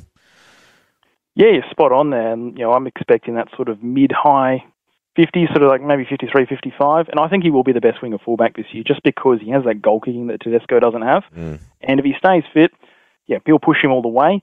Yeah, 1.35 1.51
you're 1.51 1.69
spot 1.69 1.91
on 1.91 2.11
there. 2.11 2.31
And, 2.31 2.57
you 2.57 2.63
know, 2.63 2.71
I'm 2.71 2.87
expecting 2.87 3.35
that 3.35 3.49
sort 3.57 3.67
of 3.67 3.83
mid-high 3.83 4.63
50, 5.15 5.47
sort 5.47 5.63
of 5.63 5.69
like 5.69 5.81
maybe 5.81 6.05
53, 6.09 6.45
55. 6.45 7.09
And 7.09 7.19
I 7.19 7.27
think 7.27 7.43
he 7.43 7.51
will 7.51 7.63
be 7.63 7.73
the 7.73 7.81
best 7.81 8.01
winger 8.01 8.17
fullback 8.17 8.55
this 8.55 8.65
year 8.71 8.83
just 8.85 9.03
because 9.03 9.39
he 9.41 9.49
has 9.51 9.63
that 9.65 9.81
goal 9.81 9.99
kicking 9.99 10.27
that 10.27 10.41
Tedesco 10.41 10.79
doesn't 10.79 11.01
have. 11.01 11.23
Mm. 11.35 11.59
And 11.81 11.99
if 11.99 12.05
he 12.05 12.13
stays 12.17 12.43
fit, 12.53 12.71
yeah, 13.27 13.37
he'll 13.45 13.59
push 13.59 13.77
him 13.83 13.91
all 13.91 14.01
the 14.01 14.07
way. 14.07 14.41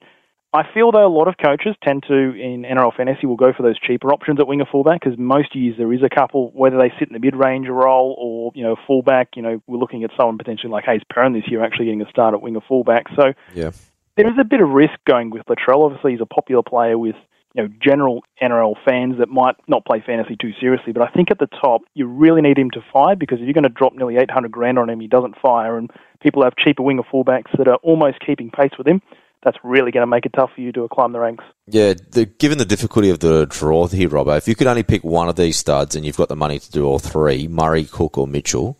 I 0.54 0.64
feel 0.74 0.92
though 0.92 1.06
a 1.06 1.08
lot 1.08 1.28
of 1.28 1.36
coaches 1.42 1.74
tend 1.82 2.02
to 2.08 2.14
in 2.14 2.62
NRL 2.62 2.94
fantasy 2.94 3.26
will 3.26 3.36
go 3.36 3.54
for 3.56 3.62
those 3.62 3.78
cheaper 3.78 4.12
options 4.12 4.38
at 4.38 4.46
winger 4.46 4.66
fullback 4.70 5.00
because 5.00 5.18
most 5.18 5.56
years 5.56 5.76
there 5.78 5.90
is 5.94 6.02
a 6.02 6.14
couple 6.14 6.50
whether 6.52 6.76
they 6.76 6.92
sit 6.98 7.08
in 7.08 7.14
the 7.14 7.20
mid 7.20 7.34
range 7.34 7.68
role 7.68 8.14
or 8.18 8.52
you 8.54 8.62
know 8.62 8.76
fullback. 8.86 9.30
You 9.34 9.42
know 9.42 9.62
we're 9.66 9.78
looking 9.78 10.04
at 10.04 10.10
someone 10.14 10.36
potentially 10.36 10.70
like 10.70 10.84
Hayes 10.84 11.00
Perrin 11.10 11.32
this 11.32 11.44
year 11.50 11.64
actually 11.64 11.86
getting 11.86 12.02
a 12.02 12.10
start 12.10 12.34
at 12.34 12.42
winger 12.42 12.60
fullback. 12.68 13.06
So 13.16 13.32
Yeah. 13.54 13.70
there 14.16 14.28
is 14.28 14.36
a 14.38 14.44
bit 14.44 14.60
of 14.60 14.68
risk 14.68 14.92
going 15.06 15.30
with 15.30 15.42
Latrell. 15.46 15.86
Obviously 15.86 16.12
he's 16.12 16.20
a 16.20 16.26
popular 16.26 16.62
player 16.62 16.98
with 16.98 17.16
you 17.54 17.62
know 17.62 17.68
general 17.82 18.22
NRL 18.42 18.74
fans 18.84 19.18
that 19.18 19.28
might 19.28 19.56
not 19.68 19.84
play 19.84 20.02
fantasy 20.04 20.36
too 20.40 20.52
seriously. 20.60 20.92
But 20.92 21.02
I 21.02 21.12
think 21.12 21.30
at 21.30 21.38
the 21.38 21.46
top 21.46 21.82
you 21.94 22.06
really 22.06 22.42
need 22.42 22.58
him 22.58 22.70
to 22.72 22.80
fire 22.92 23.16
because 23.16 23.38
if 23.38 23.44
you're 23.44 23.54
going 23.54 23.64
to 23.64 23.68
drop 23.68 23.94
nearly 23.94 24.16
800 24.16 24.50
grand 24.50 24.78
on 24.78 24.90
him, 24.90 25.00
he 25.00 25.08
doesn't 25.08 25.36
fire, 25.40 25.76
and 25.76 25.90
people 26.20 26.42
have 26.44 26.56
cheaper 26.56 26.82
winger 26.82 27.02
fullbacks 27.02 27.56
that 27.58 27.68
are 27.68 27.76
almost 27.76 28.18
keeping 28.24 28.50
pace 28.50 28.72
with 28.78 28.86
him 28.86 29.02
that's 29.42 29.58
really 29.64 29.90
going 29.90 30.02
to 30.02 30.06
make 30.06 30.24
it 30.24 30.32
tough 30.32 30.50
for 30.54 30.60
you 30.60 30.72
to 30.72 30.88
climb 30.88 31.12
the 31.12 31.18
ranks. 31.18 31.44
Yeah, 31.66 31.94
the, 32.10 32.26
given 32.26 32.58
the 32.58 32.64
difficulty 32.64 33.10
of 33.10 33.18
the 33.18 33.46
draw 33.46 33.88
here, 33.88 34.08
Robbo, 34.08 34.36
if 34.36 34.46
you 34.46 34.54
could 34.54 34.66
only 34.66 34.82
pick 34.82 35.02
one 35.02 35.28
of 35.28 35.36
these 35.36 35.56
studs 35.56 35.96
and 35.96 36.06
you've 36.06 36.16
got 36.16 36.28
the 36.28 36.36
money 36.36 36.58
to 36.58 36.70
do 36.70 36.84
all 36.84 36.98
three, 36.98 37.48
Murray, 37.48 37.84
Cook, 37.84 38.18
or 38.18 38.26
Mitchell, 38.26 38.78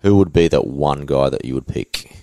who 0.00 0.16
would 0.16 0.32
be 0.32 0.48
that 0.48 0.66
one 0.66 1.04
guy 1.04 1.28
that 1.28 1.44
you 1.44 1.54
would 1.54 1.66
pick? 1.66 2.14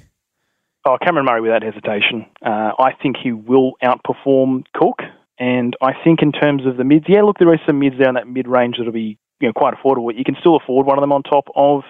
Oh, 0.86 0.98
Cameron 1.04 1.26
Murray 1.26 1.42
without 1.42 1.64
hesitation. 1.64 2.26
Uh, 2.44 2.72
I 2.78 2.92
think 3.02 3.18
he 3.22 3.32
will 3.32 3.74
outperform 3.84 4.64
Cook, 4.74 5.00
and 5.38 5.76
I 5.82 5.92
think 6.04 6.22
in 6.22 6.32
terms 6.32 6.66
of 6.66 6.78
the 6.78 6.84
mids, 6.84 7.06
yeah, 7.08 7.22
look, 7.22 7.38
there 7.40 7.50
are 7.50 7.60
some 7.66 7.80
mids 7.80 7.96
there 7.98 8.10
in 8.10 8.16
that 8.16 8.28
mid 8.28 8.48
range 8.48 8.76
that'll 8.78 8.94
be 8.94 9.18
you 9.40 9.48
know 9.48 9.54
quite 9.54 9.74
affordable. 9.74 10.16
You 10.18 10.24
can 10.24 10.38
still 10.40 10.56
afford 10.56 10.86
one 10.86 10.98
of 10.98 11.02
them 11.02 11.12
on 11.12 11.24
top 11.24 11.48
of 11.56 11.84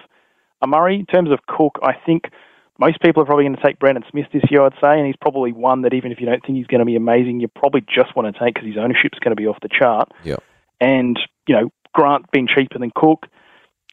a 0.62 0.66
Murray. 0.66 0.96
In 1.00 1.06
terms 1.06 1.30
of 1.30 1.38
Cook, 1.46 1.78
I 1.82 1.92
think 1.92 2.24
most 2.78 3.00
people 3.00 3.22
are 3.22 3.26
probably 3.26 3.44
going 3.44 3.56
to 3.56 3.62
take 3.62 3.78
Brandon 3.78 4.04
Smith 4.10 4.26
this 4.32 4.42
year, 4.50 4.62
I'd 4.62 4.72
say, 4.82 4.98
and 4.98 5.06
he's 5.06 5.16
probably 5.20 5.52
one 5.52 5.82
that 5.82 5.94
even 5.94 6.12
if 6.12 6.20
you 6.20 6.26
don't 6.26 6.44
think 6.44 6.58
he's 6.58 6.66
going 6.66 6.80
to 6.80 6.84
be 6.84 6.96
amazing, 6.96 7.40
you 7.40 7.48
probably 7.48 7.82
just 7.82 8.14
want 8.14 8.32
to 8.32 8.38
take 8.38 8.54
because 8.54 8.68
his 8.68 8.76
ownership's 8.76 9.18
going 9.18 9.34
to 9.34 9.40
be 9.40 9.46
off 9.46 9.56
the 9.62 9.68
chart. 9.68 10.10
Yep. 10.24 10.42
And, 10.80 11.18
you 11.48 11.54
know, 11.54 11.70
Grant 11.94 12.30
being 12.30 12.46
cheaper 12.46 12.78
than 12.78 12.92
Cook, 12.94 13.26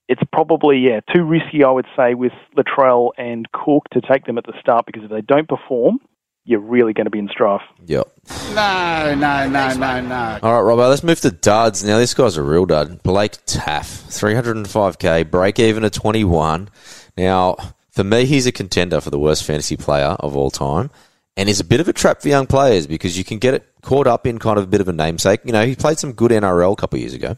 it's 0.10 0.22
probably, 0.34 0.80
yeah, 0.80 1.00
too 1.16 1.24
risky, 1.24 1.64
I 1.64 1.72
would 1.72 1.86
say, 1.96 2.14
with 2.14 2.34
Latrell 2.58 3.12
and 3.18 3.50
Cook 3.54 3.88
to 3.94 4.02
take 4.02 4.26
them 4.26 4.38
at 4.38 4.46
the 4.46 4.54
start 4.60 4.86
because 4.86 5.04
if 5.04 5.10
they 5.10 5.22
don't 5.22 5.48
perform, 5.48 6.00
you're 6.46 6.60
really 6.60 6.94
going 6.94 7.06
to 7.06 7.12
be 7.12 7.20
in 7.20 7.30
strife. 7.30 7.62
Yep. 7.86 8.08
No, 8.54 9.16
no, 9.16 9.50
no, 9.50 9.74
no, 9.74 10.02
no. 10.02 10.40
All 10.44 10.64
right, 10.64 10.74
Robbo, 10.74 10.90
let's 10.90 11.04
move 11.04 11.22
to 11.22 11.32
duds. 11.32 11.84
Now, 11.84 11.98
this 11.98 12.14
guy's 12.14 12.38
a 12.38 12.44
real 12.44 12.66
dud. 12.66 13.02
Blake 13.04 13.34
Taaffe, 13.46 14.08
305k, 14.10 15.30
break 15.30 15.60
even 15.60 15.84
at 15.84 15.94
21. 15.94 16.70
Now, 17.18 17.56
for 17.92 18.04
me, 18.04 18.26
he's 18.26 18.46
a 18.46 18.52
contender 18.52 19.00
for 19.00 19.10
the 19.10 19.20
worst 19.20 19.44
fantasy 19.44 19.78
player 19.78 20.16
of 20.20 20.36
all 20.36 20.52
time. 20.52 20.90
And 21.36 21.50
is 21.50 21.60
a 21.60 21.64
bit 21.64 21.80
of 21.80 21.88
a 21.88 21.94
trap 21.94 22.22
for 22.22 22.28
young 22.28 22.46
players 22.46 22.86
because 22.86 23.18
you 23.18 23.24
can 23.24 23.40
get 23.40 23.56
it 23.56 23.68
caught 23.82 24.06
up 24.06 24.28
in 24.28 24.38
kind 24.38 24.60
of 24.60 24.66
a 24.66 24.68
bit 24.68 24.82
of 24.82 24.88
a 24.88 24.94
namesake. 24.94 25.42
You 25.46 25.52
know, 25.52 25.66
he 25.66 25.76
played 25.76 25.98
some 25.98 26.14
good 26.14 26.30
NRL 26.30 26.74
a 26.74 26.76
couple 26.76 26.98
of 26.98 27.02
years 27.02 27.16
ago. 27.16 27.38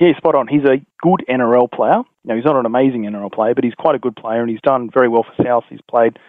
Yeah, 0.00 0.16
spot 0.16 0.34
on. 0.34 0.48
He's 0.48 0.64
a 0.64 0.84
good 1.00 1.24
NRL 1.28 1.70
player. 1.70 2.02
Now, 2.24 2.34
he's 2.34 2.44
not 2.44 2.56
an 2.56 2.66
amazing 2.66 3.04
NRL 3.04 3.32
player, 3.32 3.54
but 3.54 3.62
he's 3.62 3.74
quite 3.74 3.94
a 3.94 3.98
good 4.00 4.16
player, 4.16 4.40
and 4.40 4.50
he's 4.50 4.60
done 4.60 4.90
very 4.92 5.08
well 5.08 5.24
for 5.24 5.44
South. 5.44 5.64
He's 5.68 5.80
played 5.88 6.16
a 6.16 6.20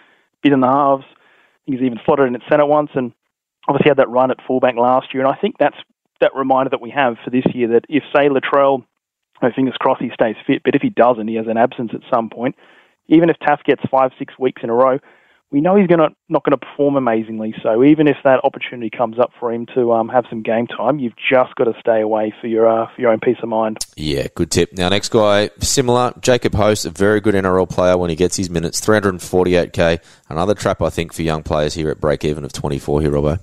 bit 0.43 0.53
in 0.53 0.59
the 0.59 0.67
halves. 0.67 1.05
He's 1.69 1.81
even 1.81 1.99
slotted 2.03 2.27
in 2.27 2.35
at 2.35 2.41
centre 2.49 2.65
once, 2.65 2.89
and 2.95 3.13
obviously 3.67 3.89
had 3.89 3.97
that 3.97 4.09
run 4.09 4.31
at 4.31 4.37
fullback 4.47 4.75
last 4.75 5.13
year. 5.13 5.23
And 5.23 5.31
I 5.31 5.39
think 5.39 5.55
that's 5.59 5.77
that 6.21 6.35
reminder 6.35 6.71
that 6.71 6.81
we 6.81 6.89
have 6.89 7.17
for 7.23 7.29
this 7.29 7.45
year 7.53 7.67
that 7.69 7.85
if 7.87 8.03
say 8.15 8.27
Latrell, 8.27 8.83
oh, 9.41 9.49
fingers 9.55 9.75
crossed 9.79 10.01
he 10.01 10.09
stays 10.13 10.35
fit, 10.45 10.63
but 10.63 10.75
if 10.75 10.81
he 10.81 10.89
doesn't, 10.89 11.27
he 11.27 11.35
has 11.35 11.47
an 11.47 11.57
absence 11.57 11.91
at 11.93 12.01
some 12.13 12.29
point. 12.29 12.55
Even 13.07 13.29
if 13.29 13.37
Taaffe 13.37 13.63
gets 13.63 13.81
five, 13.89 14.11
six 14.17 14.33
weeks 14.37 14.61
in 14.63 14.69
a 14.69 14.73
row, 14.73 14.99
we 15.51 15.61
know 15.61 15.75
he's 15.75 15.87
gonna 15.87 16.09
not 16.27 16.43
going 16.43 16.57
to 16.57 16.63
perform 16.63 16.95
amazingly. 16.95 17.55
So 17.63 17.83
even 17.83 18.07
if 18.07 18.17
that 18.23 18.41
opportunity 18.43 18.89
comes 18.89 19.17
up 19.17 19.31
for 19.39 19.51
him 19.51 19.65
to 19.73 19.93
um, 19.93 20.07
have 20.09 20.25
some 20.29 20.43
game 20.43 20.67
time, 20.67 20.99
you've 20.99 21.15
just 21.17 21.55
got 21.55 21.63
to 21.65 21.73
stay 21.79 22.01
away 22.01 22.33
for 22.39 22.47
your 22.47 22.67
uh, 22.67 22.87
for 22.93 23.01
your 23.01 23.11
own 23.11 23.19
peace 23.19 23.37
of 23.41 23.49
mind. 23.49 23.77
Yeah, 23.95 24.27
good 24.35 24.51
tip. 24.51 24.73
Now, 24.73 24.89
next 24.89 25.09
guy, 25.09 25.49
similar, 25.59 26.13
Jacob 26.21 26.53
Host, 26.53 26.85
a 26.85 26.91
very 26.91 27.19
good 27.19 27.33
NRL 27.33 27.69
player 27.69 27.97
when 27.97 28.09
he 28.09 28.15
gets 28.15 28.37
his 28.37 28.49
minutes, 28.49 28.79
348k. 28.81 29.99
Another 30.29 30.53
trap, 30.53 30.81
I 30.81 30.89
think, 30.89 31.13
for 31.13 31.23
young 31.23 31.41
players 31.41 31.73
here 31.73 31.89
at 31.89 31.99
break 31.99 32.23
even 32.23 32.45
of 32.45 32.53
24 32.53 33.01
here, 33.01 33.11
Robbo. 33.11 33.39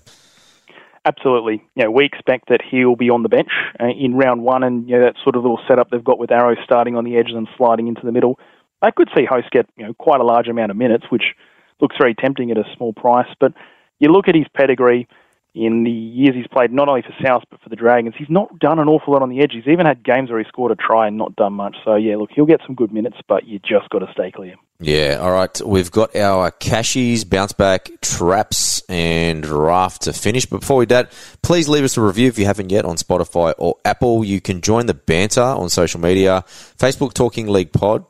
Absolutely. 1.05 1.65
You 1.75 1.85
know, 1.85 1.91
we 1.91 2.05
expect 2.05 2.49
that 2.49 2.61
he'll 2.69 2.97
be 2.97 3.11
on 3.11 3.23
the 3.23 3.29
bench 3.29 3.51
uh, 3.81 3.87
in 3.87 4.15
round 4.15 4.43
one, 4.43 4.63
and 4.63 4.89
you 4.89 4.97
know, 4.97 5.07
that 5.07 5.15
sort 5.25 5.35
of 5.35 5.43
little 5.43 5.61
setup 5.67 5.91
they've 5.91 6.03
got 6.03 6.19
with 6.19 6.31
Arrow 6.31 6.57
starting 6.63 6.97
on 6.97 7.05
the 7.05 7.17
edges 7.17 7.35
and 7.35 7.49
sliding 7.57 7.89
into 7.89 8.03
the 8.05 8.13
middle. 8.13 8.39
I 8.83 8.91
could 8.93 9.09
see 9.17 9.25
Host 9.25 9.51
get 9.51 9.69
you 9.77 9.87
know 9.87 9.95
quite 9.95 10.21
a 10.21 10.25
large 10.25 10.47
amount 10.47 10.71
of 10.71 10.77
minutes, 10.77 11.07
which 11.09 11.35
looks 11.81 11.97
very 11.99 12.15
tempting 12.15 12.51
at 12.51 12.59
a 12.59 12.65
small 12.77 12.93
price. 12.93 13.29
But 13.39 13.53
you 13.99 14.11
look 14.11 14.29
at 14.29 14.35
his 14.35 14.47
pedigree 14.55 15.09
in 15.57 15.85
the 15.85 15.91
years 15.91 16.35
he's 16.35 16.47
played, 16.47 16.71
not 16.71 16.89
only 16.89 17.01
for 17.01 17.15
South 17.25 17.43
but 17.51 17.61
for 17.63 17.71
the 17.71 17.77
Dragons. 17.77 18.15
He's 18.17 18.29
not 18.29 18.59
done 18.59 18.79
an 18.79 18.89
awful 18.89 19.15
lot 19.15 19.23
on 19.23 19.31
the 19.31 19.41
edge. 19.41 19.53
He's 19.53 19.67
even 19.67 19.87
had 19.87 20.05
games 20.05 20.31
where 20.31 20.39
he 20.39 20.45
scored 20.47 20.71
a 20.71 20.77
try 20.77 21.09
and 21.09 21.17
not 21.17 21.35
done 21.35 21.55
much. 21.55 21.77
So 21.83 21.95
yeah, 21.95 22.17
look, 22.17 22.31
he'll 22.35 22.45
get 22.45 22.61
some 22.67 22.75
good 22.75 22.93
minutes, 22.93 23.17
but 23.27 23.47
you 23.47 23.59
just 23.59 23.89
got 23.89 24.01
to 24.01 24.13
stay 24.13 24.31
clear. 24.31 24.57
Yeah, 24.79 25.19
all 25.23 25.33
right. 25.33 25.59
We've 25.65 25.91
got 25.91 26.15
our 26.15 26.51
cashies, 26.51 27.25
bounce 27.25 27.55
back, 27.55 27.89
traps, 28.03 28.83
and 28.91 29.43
draft 29.43 30.03
to 30.03 30.13
finish. 30.13 30.45
But 30.45 30.61
before 30.61 30.77
we 30.77 30.85
do 30.85 30.97
that, 30.97 31.13
please 31.43 31.67
leave 31.67 31.85
us 31.85 31.97
a 31.97 32.03
review 32.03 32.29
if 32.29 32.39
you 32.39 32.45
haven't 32.45 32.71
yet 32.71 32.85
on 32.85 32.97
Spotify 32.97 33.55
or 33.57 33.77
Apple. 33.87 34.23
You 34.23 34.43
can 34.43 34.61
join 34.61 34.85
the 34.85 34.93
banter 34.93 35.41
on 35.41 35.71
social 35.71 36.01
media 36.01 36.45
Facebook 36.79 37.15
Talking 37.15 37.49
League 37.49 37.73
Pod, 37.73 38.05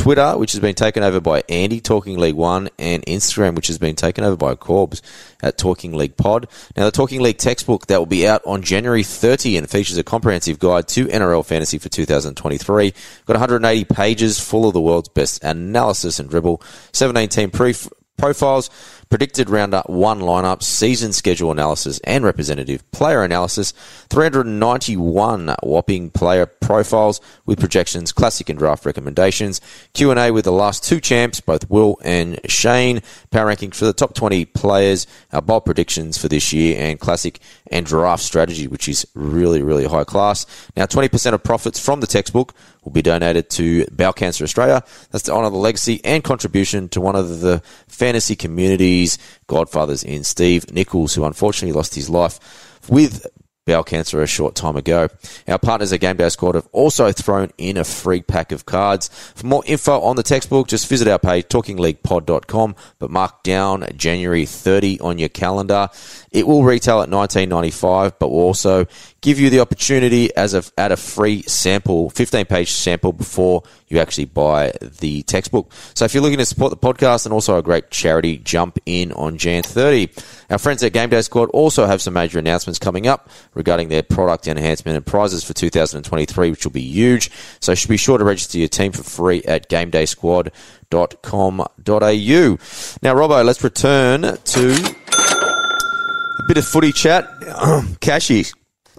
Twitter, 0.00 0.38
which 0.38 0.52
has 0.52 0.60
been 0.60 0.74
taken 0.74 1.02
over 1.02 1.20
by 1.20 1.42
Andy, 1.50 1.78
Talking 1.78 2.16
League 2.16 2.34
One, 2.34 2.70
and 2.78 3.04
Instagram, 3.04 3.54
which 3.54 3.66
has 3.66 3.76
been 3.76 3.96
taken 3.96 4.24
over 4.24 4.34
by 4.34 4.54
Corbs 4.54 5.02
at 5.42 5.58
Talking 5.58 5.92
League 5.92 6.16
Pod. 6.16 6.48
Now, 6.74 6.86
the 6.86 6.90
Talking 6.90 7.20
League 7.20 7.36
textbook 7.36 7.86
that 7.88 7.98
will 7.98 8.06
be 8.06 8.26
out 8.26 8.40
on 8.46 8.62
January 8.62 9.02
30 9.02 9.58
and 9.58 9.68
features 9.68 9.98
a 9.98 10.02
comprehensive 10.02 10.58
guide 10.58 10.88
to 10.88 11.04
NRL 11.04 11.44
fantasy 11.44 11.76
for 11.76 11.90
2023. 11.90 12.94
Got 13.26 13.34
180 13.34 13.84
pages 13.84 14.40
full 14.40 14.66
of 14.66 14.72
the 14.72 14.80
world's 14.80 15.10
best 15.10 15.44
analysis 15.44 16.18
and 16.18 16.30
dribble, 16.30 16.62
17 16.94 17.28
team 17.28 17.50
pre- 17.50 17.74
profiles 18.16 18.70
predicted 19.10 19.50
round 19.50 19.74
up 19.74 19.90
one 19.90 20.20
lineup, 20.20 20.62
season 20.62 21.12
schedule 21.12 21.50
analysis, 21.50 22.00
and 22.04 22.24
representative 22.24 22.88
player 22.92 23.22
analysis. 23.22 23.72
391 24.08 25.54
whopping 25.62 26.10
player 26.10 26.46
profiles 26.46 27.20
with 27.44 27.58
projections, 27.58 28.12
classic 28.12 28.48
and 28.48 28.58
draft 28.58 28.86
recommendations. 28.86 29.60
Q&A 29.92 30.30
with 30.30 30.44
the 30.44 30.52
last 30.52 30.84
two 30.84 31.00
champs, 31.00 31.40
both 31.40 31.68
Will 31.68 31.98
and 32.02 32.38
Shane. 32.46 33.02
Power 33.30 33.52
rankings 33.52 33.74
for 33.74 33.84
the 33.84 33.92
top 33.92 34.14
20 34.14 34.44
players, 34.46 35.06
our 35.32 35.42
bold 35.42 35.64
predictions 35.64 36.16
for 36.16 36.28
this 36.28 36.52
year, 36.52 36.80
and 36.80 37.00
classic 37.00 37.40
and 37.70 37.84
draft 37.84 38.22
strategy, 38.22 38.68
which 38.68 38.88
is 38.88 39.06
really, 39.14 39.60
really 39.62 39.86
high 39.86 40.04
class. 40.04 40.46
Now, 40.76 40.86
20% 40.86 41.34
of 41.34 41.42
profits 41.42 41.84
from 41.84 42.00
the 42.00 42.06
textbook 42.06 42.54
will 42.84 42.92
be 42.92 43.02
donated 43.02 43.50
to 43.50 43.86
Bowel 43.86 44.12
Cancer 44.12 44.44
Australia. 44.44 44.82
That's 45.10 45.24
to 45.24 45.32
honour 45.32 45.50
the 45.50 45.56
legacy 45.56 46.00
and 46.04 46.24
contribution 46.24 46.88
to 46.90 47.00
one 47.00 47.16
of 47.16 47.40
the 47.40 47.62
fantasy 47.88 48.36
community's 48.36 49.18
godfathers 49.46 50.02
in 50.02 50.24
Steve 50.24 50.72
Nichols, 50.72 51.14
who 51.14 51.24
unfortunately 51.24 51.76
lost 51.76 51.94
his 51.94 52.08
life 52.08 52.80
with 52.88 53.26
bowel 53.66 53.84
cancer 53.84 54.20
a 54.20 54.26
short 54.26 54.54
time 54.54 54.76
ago. 54.76 55.08
Our 55.46 55.58
partners 55.58 55.92
at 55.92 56.00
Game 56.00 56.16
Day 56.16 56.28
Squad 56.28 56.56
have 56.56 56.68
also 56.72 57.12
thrown 57.12 57.50
in 57.56 57.76
a 57.76 57.84
free 57.84 58.20
pack 58.22 58.52
of 58.52 58.66
cards. 58.66 59.08
For 59.34 59.46
more 59.46 59.62
info 59.66 60.00
on 60.00 60.16
the 60.16 60.22
textbook, 60.22 60.66
just 60.66 60.88
visit 60.88 61.06
our 61.06 61.18
page, 61.18 61.46
talkingleaguepod.com, 61.46 62.74
but 62.98 63.10
mark 63.10 63.42
down 63.44 63.86
January 63.94 64.44
30 64.44 65.00
on 65.00 65.18
your 65.18 65.28
calendar. 65.28 65.88
It 66.32 66.46
will 66.46 66.62
retail 66.62 67.02
at 67.02 67.08
19.95, 67.08 68.12
but 68.18 68.30
will 68.30 68.38
also 68.38 68.86
give 69.20 69.40
you 69.40 69.50
the 69.50 69.60
opportunity 69.60 70.34
as 70.36 70.54
a 70.54 70.62
at 70.78 70.92
a 70.92 70.96
free 70.96 71.42
sample, 71.42 72.08
15 72.10 72.46
page 72.46 72.70
sample 72.70 73.12
before 73.12 73.64
you 73.88 73.98
actually 73.98 74.26
buy 74.26 74.72
the 74.80 75.24
textbook. 75.24 75.72
So 75.94 76.04
if 76.04 76.14
you're 76.14 76.22
looking 76.22 76.38
to 76.38 76.46
support 76.46 76.70
the 76.70 76.76
podcast 76.76 77.26
and 77.26 77.32
also 77.32 77.58
a 77.58 77.62
great 77.62 77.90
charity, 77.90 78.38
jump 78.38 78.78
in 78.86 79.10
on 79.12 79.38
Jan 79.38 79.64
30. 79.64 80.08
Our 80.50 80.58
friends 80.58 80.84
at 80.84 80.92
Game 80.92 81.10
Day 81.10 81.22
Squad 81.22 81.50
also 81.50 81.86
have 81.86 82.00
some 82.00 82.14
major 82.14 82.38
announcements 82.38 82.78
coming 82.78 83.08
up 83.08 83.28
regarding 83.54 83.88
their 83.88 84.04
product 84.04 84.46
enhancement 84.46 84.96
and 84.96 85.04
prizes 85.04 85.42
for 85.42 85.52
2023, 85.52 86.50
which 86.50 86.64
will 86.64 86.70
be 86.70 86.80
huge. 86.80 87.32
So 87.58 87.74
should 87.74 87.90
be 87.90 87.96
sure 87.96 88.18
to 88.18 88.24
register 88.24 88.58
your 88.58 88.68
team 88.68 88.92
for 88.92 89.02
free 89.02 89.42
at 89.42 89.68
gamedaysquad.com.au. 89.68 92.58
Now, 93.02 93.14
Robbo, 93.14 93.44
let's 93.44 93.64
return 93.64 94.36
to 94.36 94.99
bit 96.50 96.58
of 96.58 96.66
footy 96.66 96.90
chat. 96.90 97.30
Cashy, 98.00 98.44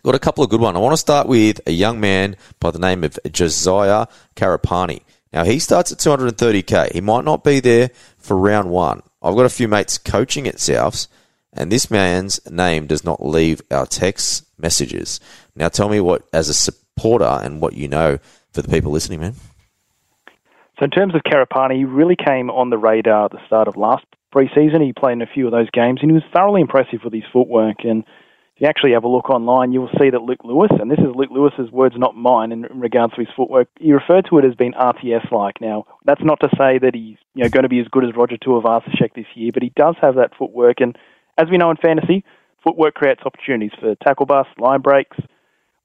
got 0.03 0.15
a 0.15 0.19
couple 0.19 0.41
of 0.41 0.49
good 0.49 0.61
ones. 0.61 0.77
I 0.77 0.79
want 0.79 0.93
to 0.93 0.97
start 0.97 1.27
with 1.27 1.59
a 1.67 1.71
young 1.73 1.99
man 1.99 2.37
by 2.61 2.71
the 2.71 2.79
name 2.79 3.03
of 3.03 3.19
Josiah 3.29 4.07
Karapani. 4.37 5.01
Now, 5.33 5.43
he 5.43 5.59
starts 5.59 5.91
at 5.91 5.97
230k. 5.97 6.93
He 6.93 7.01
might 7.01 7.25
not 7.25 7.43
be 7.43 7.59
there 7.59 7.89
for 8.17 8.37
round 8.37 8.69
one. 8.69 9.01
I've 9.21 9.35
got 9.35 9.45
a 9.45 9.49
few 9.49 9.67
mates 9.67 9.97
coaching 9.97 10.47
at 10.47 10.59
Souths, 10.59 11.09
and 11.51 11.69
this 11.69 11.91
man's 11.91 12.39
name 12.49 12.87
does 12.87 13.03
not 13.03 13.25
leave 13.25 13.61
our 13.69 13.85
text 13.85 14.45
messages. 14.57 15.19
Now, 15.53 15.67
tell 15.67 15.89
me 15.89 15.99
what, 15.99 16.25
as 16.31 16.47
a 16.47 16.53
supporter, 16.53 17.41
and 17.43 17.59
what 17.59 17.73
you 17.73 17.89
know 17.89 18.19
for 18.53 18.61
the 18.61 18.69
people 18.69 18.93
listening, 18.93 19.19
man. 19.19 19.35
So, 20.79 20.85
in 20.85 20.89
terms 20.89 21.15
of 21.15 21.23
Karapani, 21.23 21.75
he 21.75 21.83
really 21.83 22.15
came 22.15 22.49
on 22.49 22.69
the 22.69 22.77
radar 22.77 23.25
at 23.25 23.31
the 23.31 23.45
start 23.45 23.67
of 23.67 23.75
last 23.75 24.05
pre-season. 24.31 24.81
He 24.81 24.93
played 24.93 25.13
in 25.13 25.21
a 25.21 25.27
few 25.27 25.45
of 25.45 25.51
those 25.51 25.69
games, 25.71 25.99
and 26.01 26.09
he 26.09 26.15
was 26.15 26.23
thoroughly 26.33 26.61
impressive 26.61 27.01
with 27.03 27.13
his 27.13 27.23
footwork. 27.31 27.83
And 27.83 28.03
if 28.55 28.61
you 28.61 28.67
actually 28.67 28.93
have 28.93 29.03
a 29.03 29.07
look 29.07 29.29
online, 29.29 29.71
you 29.71 29.81
will 29.81 29.91
see 29.99 30.09
that 30.09 30.21
Luke 30.21 30.43
Lewis, 30.43 30.71
and 30.79 30.89
this 30.89 30.99
is 30.99 31.15
Luke 31.15 31.31
Lewis's 31.31 31.71
words, 31.71 31.95
not 31.97 32.15
mine, 32.15 32.51
in, 32.51 32.63
regards 32.73 33.13
to 33.13 33.21
his 33.21 33.29
footwork, 33.35 33.67
he 33.79 33.91
referred 33.93 34.25
to 34.29 34.37
it 34.37 34.45
as 34.45 34.55
being 34.55 34.73
RTS-like. 34.73 35.61
Now, 35.61 35.85
that's 36.05 36.23
not 36.23 36.39
to 36.41 36.49
say 36.57 36.77
that 36.79 36.95
he's 36.95 37.17
you 37.33 37.43
know 37.43 37.49
going 37.49 37.63
to 37.63 37.69
be 37.69 37.79
as 37.79 37.87
good 37.87 38.05
as 38.05 38.15
Roger 38.15 38.37
Tuivasa-Sheck 38.37 39.13
this 39.15 39.25
year, 39.35 39.51
but 39.53 39.63
he 39.63 39.73
does 39.75 39.95
have 40.01 40.15
that 40.15 40.31
footwork. 40.37 40.81
And 40.81 40.97
as 41.37 41.47
we 41.49 41.57
know 41.57 41.71
in 41.71 41.77
fantasy, 41.77 42.23
footwork 42.63 42.95
creates 42.95 43.21
opportunities 43.25 43.77
for 43.79 43.95
tackle 43.95 44.25
busts, 44.25 44.53
line 44.59 44.81
breaks, 44.81 45.17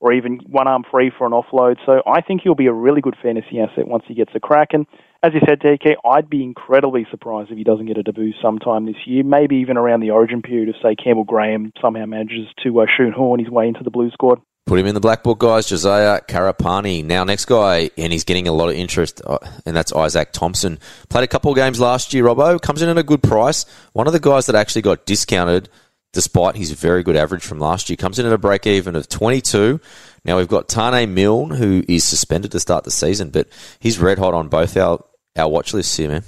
or 0.01 0.13
even 0.13 0.41
one 0.47 0.69
arm 0.69 0.85
free 0.91 1.11
for 1.17 1.27
an 1.27 1.33
offload. 1.33 1.77
So 1.87 2.03
I 2.07 2.21
think 2.21 2.43
he'll 2.43 2.55
be 2.55 2.67
a 2.67 2.73
really 2.73 3.01
good 3.01 3.17
fantasy 3.23 3.61
asset 3.61 3.89
once 3.89 4.05
he 4.07 4.15
gets 4.15 4.33
a 4.35 4.41
crack. 4.41 4.69
And 4.73 4.87
as 5.23 5.33
you 5.33 5.41
said, 5.47 5.61
DK, 5.61 5.95
I'd 6.05 6.29
be 6.29 6.43
incredibly 6.43 7.07
surprised 7.11 7.51
if 7.51 7.57
he 7.57 7.65
doesn't 7.65 7.87
get 7.87 7.97
a 7.97 8.03
debut 8.03 8.33
sometime 8.43 8.87
this 8.87 9.07
year, 9.07 9.25
maybe 9.25 9.57
even 9.57 9.77
around 9.77 10.01
the 10.01 10.11
origin 10.11 10.43
period 10.43 10.69
if, 10.69 10.77
say, 10.83 10.95
Campbell 10.95 11.25
Graham 11.25 11.73
somehow 11.81 12.07
manages 12.07 12.47
to 12.63 12.81
uh, 12.81 12.87
shoehorn 12.97 13.41
his 13.41 13.51
way 13.51 13.69
into 13.69 13.83
the 13.83 13.91
blue 13.91 14.11
squad. 14.11 14.41
Put 14.67 14.81
him 14.81 14.87
in 14.87 14.95
the 14.95 15.01
black 15.01 15.23
book, 15.23 15.39
guys. 15.39 15.69
Josiah 15.69 16.21
Karapani. 16.21 17.05
Now, 17.05 17.23
next 17.23 17.45
guy, 17.45 17.91
and 17.97 18.13
he's 18.13 18.25
getting 18.25 18.49
a 18.49 18.53
lot 18.53 18.69
of 18.69 18.75
interest, 18.75 19.23
uh, 19.25 19.39
and 19.65 19.77
that's 19.77 19.93
Izaac 19.93 20.33
Thompson. 20.33 20.81
Played 21.09 21.23
a 21.23 21.29
couple 21.29 21.53
of 21.53 21.57
games 21.57 21.79
last 21.79 22.13
year, 22.13 22.25
Robbo. 22.25 22.61
Comes 22.61 22.83
in 22.83 22.89
at 22.89 22.99
a 22.99 23.05
good 23.05 23.23
price. 23.23 23.65
One 23.93 24.09
of 24.09 24.13
the 24.13 24.19
guys 24.19 24.47
that 24.47 24.57
actually 24.57 24.83
got 24.83 25.07
discounted 25.07 25.69
despite 26.17 26.57
his 26.57 26.73
very 26.73 27.03
good 27.03 27.15
average 27.15 27.45
from 27.45 27.59
last 27.59 27.91
year. 27.91 27.97
Comes 27.99 28.19
in 28.19 28.25
at 28.25 28.33
a 28.33 28.39
break 28.39 28.67
even 28.67 28.97
of 28.97 29.07
22. 29.07 29.79
Now 30.25 30.39
we've 30.39 30.49
got 30.49 30.67
Taane 30.67 31.11
Milne, 31.11 31.51
who 31.51 31.85
is 31.87 32.05
suspended 32.05 32.53
to 32.53 32.59
start 32.59 32.85
the 32.85 32.91
season, 32.91 33.29
but 33.29 33.49
he's 33.81 33.99
red 33.99 34.19
hot 34.19 34.33
on 34.33 34.49
both 34.49 34.79
our, 34.79 35.05
our 35.37 35.47
watch 35.47 35.75
lists 35.75 35.95
here, 35.95 36.09
man. 36.09 36.23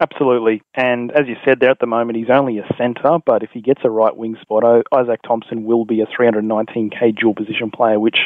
Absolutely. 0.00 0.62
And 0.74 1.12
as 1.12 1.26
you 1.28 1.36
said 1.44 1.60
there 1.60 1.70
at 1.70 1.78
the 1.78 1.86
moment, 1.86 2.16
he's 2.16 2.30
only 2.30 2.56
a 2.56 2.66
centre, 2.78 3.18
but 3.26 3.42
if 3.42 3.50
he 3.52 3.60
gets 3.60 3.82
a 3.84 3.90
right 3.90 4.16
wing 4.16 4.38
spot, 4.40 4.62
Izaac 4.62 5.18
Thompson 5.28 5.64
will 5.64 5.84
be 5.84 6.00
a 6.00 6.06
319k 6.06 7.18
dual 7.20 7.34
position 7.34 7.70
player, 7.70 8.00
which 8.00 8.16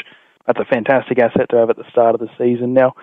that's 0.46 0.60
a 0.60 0.72
fantastic 0.72 1.18
asset 1.18 1.48
to 1.50 1.56
have 1.56 1.70
at 1.70 1.78
the 1.78 1.90
start 1.90 2.14
of 2.14 2.20
the 2.20 2.30
season. 2.38 2.74
Now, 2.74 2.94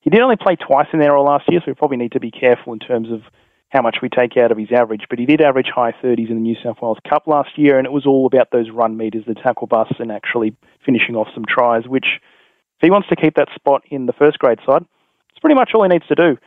he 0.00 0.10
did 0.10 0.20
only 0.20 0.36
play 0.36 0.56
twice 0.56 0.88
in 0.92 0.98
there 0.98 1.16
all 1.16 1.26
last 1.26 1.44
year, 1.48 1.60
so 1.60 1.66
we 1.68 1.74
probably 1.74 1.96
need 1.96 2.12
to 2.12 2.20
be 2.20 2.32
careful 2.32 2.72
in 2.72 2.80
terms 2.80 3.12
of 3.12 3.22
how 3.70 3.82
much 3.82 3.98
we 4.00 4.08
take 4.08 4.36
out 4.36 4.50
of 4.50 4.58
his 4.58 4.72
average, 4.72 5.02
but 5.10 5.18
he 5.18 5.26
did 5.26 5.40
average 5.40 5.68
high 5.74 5.92
30s 5.92 6.30
in 6.30 6.36
the 6.36 6.40
New 6.40 6.56
South 6.62 6.78
Wales 6.80 6.98
Cup 7.08 7.26
last 7.26 7.50
year, 7.56 7.76
and 7.76 7.86
it 7.86 7.92
was 7.92 8.06
all 8.06 8.26
about 8.26 8.50
those 8.50 8.70
run 8.70 8.96
meters, 8.96 9.24
the 9.26 9.34
tackle 9.34 9.66
busts, 9.66 9.96
and 9.98 10.10
actually 10.10 10.56
finishing 10.84 11.16
off 11.16 11.28
some 11.34 11.44
tries, 11.46 11.86
which, 11.86 12.06
if 12.16 12.80
he 12.80 12.90
wants 12.90 13.08
to 13.08 13.16
keep 13.16 13.34
that 13.34 13.48
spot 13.54 13.82
in 13.90 14.06
the 14.06 14.14
first 14.14 14.38
grade 14.38 14.58
side, 14.66 14.84
it's 15.30 15.40
pretty 15.40 15.54
much 15.54 15.72
all 15.74 15.82
he 15.82 15.88
needs 15.88 16.06
to 16.06 16.14
do. 16.14 16.38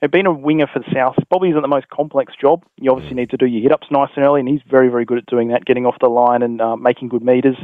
And 0.00 0.10
being 0.10 0.26
a 0.26 0.32
winger 0.32 0.66
for 0.66 0.80
the 0.80 0.92
South 0.92 1.14
probably 1.28 1.50
isn't 1.50 1.62
the 1.62 1.68
most 1.68 1.88
complex 1.88 2.32
job. 2.40 2.64
You 2.76 2.90
obviously 2.90 3.14
need 3.14 3.30
to 3.30 3.36
do 3.36 3.46
your 3.46 3.62
hit 3.62 3.72
ups 3.72 3.86
nice 3.90 4.10
and 4.16 4.24
early, 4.24 4.40
and 4.40 4.48
he's 4.48 4.62
very, 4.68 4.88
very 4.88 5.04
good 5.04 5.18
at 5.18 5.26
doing 5.26 5.48
that, 5.48 5.64
getting 5.64 5.86
off 5.86 5.96
the 6.00 6.08
line 6.08 6.42
and 6.42 6.60
uh, 6.60 6.74
making 6.76 7.08
good 7.08 7.22
meters, 7.22 7.56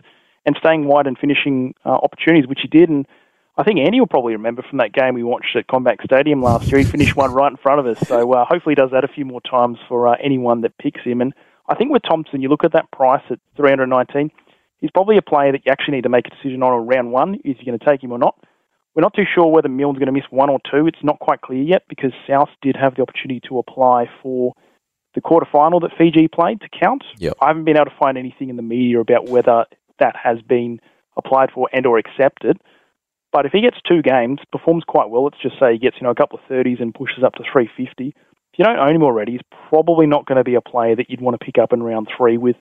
and 0.46 0.54
staying 0.60 0.86
wide 0.86 1.06
and 1.06 1.18
finishing 1.18 1.74
uh, 1.84 1.88
opportunities, 1.88 2.46
which 2.46 2.60
he 2.62 2.68
did. 2.68 2.90
And 2.90 3.06
I 3.58 3.64
think 3.64 3.80
Andy 3.80 3.98
will 3.98 4.06
probably 4.06 4.34
remember 4.34 4.62
from 4.62 4.78
that 4.78 4.92
game 4.92 5.14
we 5.14 5.24
watched 5.24 5.56
at 5.56 5.66
CommBank 5.66 6.04
Stadium 6.04 6.40
last 6.40 6.70
year. 6.70 6.78
He 6.78 6.84
finished 6.84 7.16
one 7.16 7.32
right 7.32 7.50
in 7.50 7.56
front 7.56 7.80
of 7.80 7.86
us. 7.86 7.98
So 8.06 8.32
uh, 8.32 8.44
hopefully 8.44 8.72
he 8.72 8.74
does 8.76 8.92
that 8.92 9.02
a 9.02 9.08
few 9.08 9.24
more 9.24 9.40
times 9.40 9.78
for 9.88 10.06
uh, 10.06 10.16
anyone 10.22 10.60
that 10.60 10.78
picks 10.78 11.00
him. 11.02 11.20
And 11.20 11.34
I 11.68 11.74
think 11.74 11.90
with 11.90 12.02
Thompson, 12.08 12.40
you 12.40 12.48
look 12.48 12.62
at 12.62 12.72
that 12.74 12.88
price 12.92 13.22
at 13.30 13.40
319, 13.56 14.30
he's 14.80 14.92
probably 14.92 15.16
a 15.16 15.22
player 15.22 15.50
that 15.50 15.66
you 15.66 15.72
actually 15.72 15.96
need 15.96 16.04
to 16.04 16.08
make 16.08 16.28
a 16.28 16.30
decision 16.30 16.62
on 16.62 16.80
in 16.80 16.86
round 16.86 17.10
one. 17.10 17.34
Is 17.44 17.56
you 17.58 17.66
going 17.66 17.76
to 17.76 17.84
take 17.84 18.00
him 18.00 18.12
or 18.12 18.18
not? 18.18 18.38
We're 18.94 19.02
not 19.02 19.14
too 19.14 19.26
sure 19.34 19.48
whether 19.48 19.68
Milne's 19.68 19.98
going 19.98 20.06
to 20.06 20.12
miss 20.12 20.24
one 20.30 20.50
or 20.50 20.60
two. 20.70 20.86
It's 20.86 21.02
not 21.02 21.18
quite 21.18 21.40
clear 21.40 21.62
yet 21.62 21.82
because 21.88 22.12
South 22.28 22.50
did 22.62 22.76
have 22.76 22.94
the 22.94 23.02
opportunity 23.02 23.40
to 23.48 23.58
apply 23.58 24.08
for 24.22 24.54
the 25.16 25.20
quarterfinal 25.20 25.80
that 25.80 25.90
Fiji 25.98 26.28
played 26.28 26.60
to 26.60 26.68
count. 26.68 27.02
Yep. 27.18 27.34
I 27.40 27.48
haven't 27.48 27.64
been 27.64 27.76
able 27.76 27.86
to 27.86 27.96
find 27.98 28.16
anything 28.16 28.50
in 28.50 28.56
the 28.56 28.62
media 28.62 29.00
about 29.00 29.28
whether 29.28 29.66
that 29.98 30.14
has 30.14 30.40
been 30.42 30.80
applied 31.16 31.50
for 31.52 31.68
and 31.72 31.86
or 31.86 31.98
accepted. 31.98 32.58
But 33.32 33.46
if 33.46 33.52
he 33.52 33.60
gets 33.60 33.76
two 33.86 34.02
games, 34.02 34.40
performs 34.52 34.84
quite 34.86 35.10
well, 35.10 35.24
let's 35.24 35.42
just 35.42 35.58
say 35.60 35.72
he 35.72 35.78
gets 35.78 35.96
you 36.00 36.04
know 36.04 36.10
a 36.10 36.14
couple 36.14 36.38
of 36.38 36.44
30s 36.50 36.80
and 36.80 36.94
pushes 36.94 37.22
up 37.24 37.34
to 37.34 37.44
350. 37.52 38.08
If 38.08 38.58
you 38.58 38.64
don't 38.64 38.78
own 38.78 38.96
him 38.96 39.02
already, 39.02 39.32
he's 39.32 39.58
probably 39.68 40.06
not 40.06 40.26
going 40.26 40.38
to 40.38 40.44
be 40.44 40.54
a 40.54 40.60
player 40.60 40.96
that 40.96 41.10
you'd 41.10 41.20
want 41.20 41.38
to 41.38 41.44
pick 41.44 41.58
up 41.58 41.72
in 41.72 41.82
round 41.82 42.08
three 42.16 42.38
with 42.38 42.56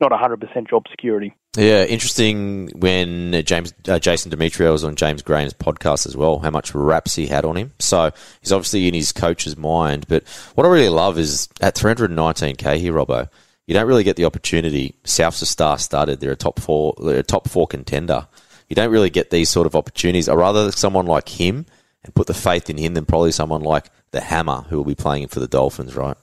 not 0.00 0.12
100% 0.12 0.68
job 0.68 0.84
security. 0.90 1.34
Yeah, 1.56 1.84
interesting 1.84 2.68
when 2.76 3.42
James 3.44 3.74
uh, 3.88 3.98
Jason 3.98 4.30
Demetriou 4.30 4.72
was 4.72 4.84
on 4.84 4.94
James 4.94 5.22
Graham's 5.22 5.52
podcast 5.52 6.06
as 6.06 6.16
well, 6.16 6.38
how 6.38 6.50
much 6.50 6.74
raps 6.74 7.14
he 7.16 7.26
had 7.26 7.44
on 7.44 7.56
him. 7.56 7.72
So 7.78 8.10
he's 8.40 8.52
obviously 8.52 8.88
in 8.88 8.94
his 8.94 9.12
coach's 9.12 9.56
mind. 9.56 10.06
But 10.08 10.26
what 10.54 10.66
I 10.66 10.70
really 10.70 10.88
love 10.88 11.18
is 11.18 11.48
at 11.60 11.74
319k 11.74 12.76
here, 12.76 12.92
Robbo, 12.92 13.28
you 13.66 13.74
don't 13.74 13.86
really 13.86 14.04
get 14.04 14.16
the 14.16 14.24
opportunity. 14.24 14.96
South's 15.04 15.42
a 15.42 15.46
star 15.46 15.78
started. 15.78 16.20
They're 16.20 16.32
a 16.32 16.36
top 16.36 16.60
four, 16.60 16.94
they're 17.02 17.18
a 17.18 17.22
top 17.22 17.48
four 17.48 17.66
contender. 17.66 18.26
You 18.70 18.76
don't 18.76 18.90
really 18.90 19.10
get 19.10 19.28
these 19.28 19.50
sort 19.50 19.66
of 19.66 19.76
opportunities. 19.76 20.28
I 20.28 20.34
rather 20.34 20.72
someone 20.72 21.04
like 21.04 21.28
him 21.28 21.66
and 22.02 22.14
put 22.14 22.26
the 22.26 22.34
faith 22.34 22.70
in 22.70 22.78
him 22.78 22.94
than 22.94 23.04
probably 23.04 23.32
someone 23.32 23.62
like 23.62 23.90
the 24.12 24.22
Hammer 24.22 24.62
who 24.70 24.78
will 24.78 24.84
be 24.84 24.94
playing 24.94 25.28
for 25.28 25.40
the 25.40 25.48
Dolphins, 25.48 25.94
right? 25.94 26.16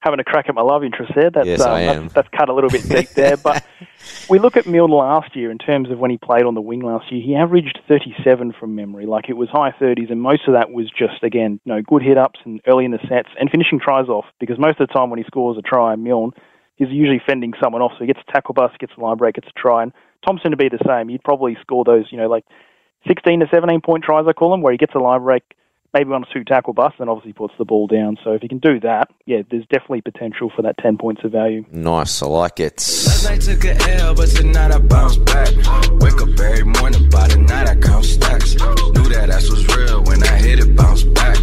having 0.00 0.18
a 0.18 0.24
crack 0.24 0.48
at 0.48 0.54
my 0.54 0.62
love 0.62 0.82
interest 0.82 1.12
there. 1.14 1.30
That's, 1.30 1.46
Yes, 1.46 1.60
um, 1.60 1.72
I 1.72 1.80
am. 1.82 2.02
That's, 2.04 2.14
that's 2.14 2.28
cut 2.36 2.48
a 2.48 2.54
little 2.54 2.70
bit 2.70 2.88
deep 2.88 3.10
there. 3.10 3.36
But 3.36 3.64
we 4.30 4.38
look 4.38 4.56
at 4.56 4.66
Milne 4.66 4.90
last 4.90 5.36
year 5.36 5.50
in 5.50 5.58
terms 5.58 5.90
of 5.90 5.98
when 5.98 6.10
he 6.10 6.18
played 6.18 6.44
on 6.44 6.54
the 6.54 6.60
wing 6.60 6.80
last 6.80 7.12
year. 7.12 7.22
He 7.22 7.36
averaged 7.36 7.78
37 7.86 8.54
from 8.58 8.74
memory. 8.74 9.06
Like 9.06 9.28
it 9.28 9.34
was 9.34 9.48
high 9.50 9.72
30s, 9.72 10.10
and 10.10 10.20
most 10.20 10.48
of 10.48 10.54
that 10.54 10.70
was 10.70 10.90
just, 10.90 11.22
again, 11.22 11.60
you 11.64 11.72
know, 11.72 11.82
good 11.82 12.02
hit 12.02 12.18
ups 12.18 12.40
and 12.44 12.60
early 12.66 12.84
in 12.84 12.90
the 12.90 13.06
sets 13.08 13.28
and 13.38 13.50
finishing 13.50 13.78
tries 13.78 14.08
off. 14.08 14.24
Because 14.40 14.58
most 14.58 14.80
of 14.80 14.88
the 14.88 14.94
time 14.94 15.10
when 15.10 15.18
he 15.18 15.24
scores 15.24 15.58
a 15.58 15.62
try, 15.62 15.94
Milne, 15.96 16.32
he's 16.76 16.88
usually 16.88 17.20
fending 17.24 17.52
someone 17.62 17.82
off. 17.82 17.92
So 17.92 17.98
he 18.00 18.06
gets 18.06 18.20
a 18.26 18.32
tackle 18.32 18.54
bust, 18.54 18.78
gets 18.78 18.92
a 18.96 19.00
line 19.00 19.18
break, 19.18 19.34
gets 19.34 19.48
a 19.48 19.60
try. 19.60 19.82
And 19.82 19.92
Thompson 20.24 20.50
to 20.50 20.56
be 20.56 20.68
the 20.68 20.78
same. 20.86 21.08
He'd 21.08 21.24
probably 21.24 21.56
score 21.60 21.84
those, 21.84 22.06
you 22.10 22.18
know, 22.18 22.28
like 22.28 22.44
16 23.08 23.40
to 23.40 23.46
17 23.52 23.80
point 23.80 24.04
tries, 24.04 24.26
I 24.28 24.32
call 24.32 24.50
them, 24.50 24.62
where 24.62 24.72
he 24.72 24.78
gets 24.78 24.94
a 24.94 24.98
line 24.98 25.22
break, 25.22 25.42
maybe 25.94 26.10
one 26.10 26.22
or 26.22 26.26
two 26.32 26.44
tackle 26.44 26.72
busts, 26.72 27.00
and 27.00 27.08
obviously 27.08 27.32
puts 27.32 27.54
the 27.58 27.64
ball 27.64 27.86
down. 27.86 28.18
So 28.22 28.32
if 28.32 28.42
he 28.42 28.48
can 28.48 28.58
do 28.58 28.78
that, 28.80 29.08
yeah, 29.26 29.42
there's 29.50 29.66
definitely 29.66 30.02
potential 30.02 30.52
for 30.54 30.62
that 30.62 30.76
10 30.78 30.98
points 30.98 31.22
of 31.24 31.32
value. 31.32 31.64
Nice, 31.70 32.22
I 32.22 32.26
like 32.26 32.60
it. 32.60 32.76
Last 32.76 33.24
night 33.24 33.40
took 33.40 33.64
a 33.64 33.90
L, 34.00 34.14
but 34.14 34.28
tonight 34.28 34.72
I 34.72 34.78
bounce 34.78 35.16
back. 35.16 35.48
Wake 36.00 36.20
up 36.20 36.38
every 36.38 36.64
morning, 36.64 37.08
by 37.08 37.28
the 37.28 37.38
night 37.38 37.68
I 37.68 37.76
count 37.76 38.04
stacks. 38.04 38.54
Knew 38.54 39.08
that 39.08 39.30
ass 39.30 39.50
was 39.50 39.66
real 39.76 40.02
when 40.04 40.22
I 40.22 40.36
hit 40.36 40.58
it, 40.60 40.76
bounce 40.76 41.04
back. 41.04 41.36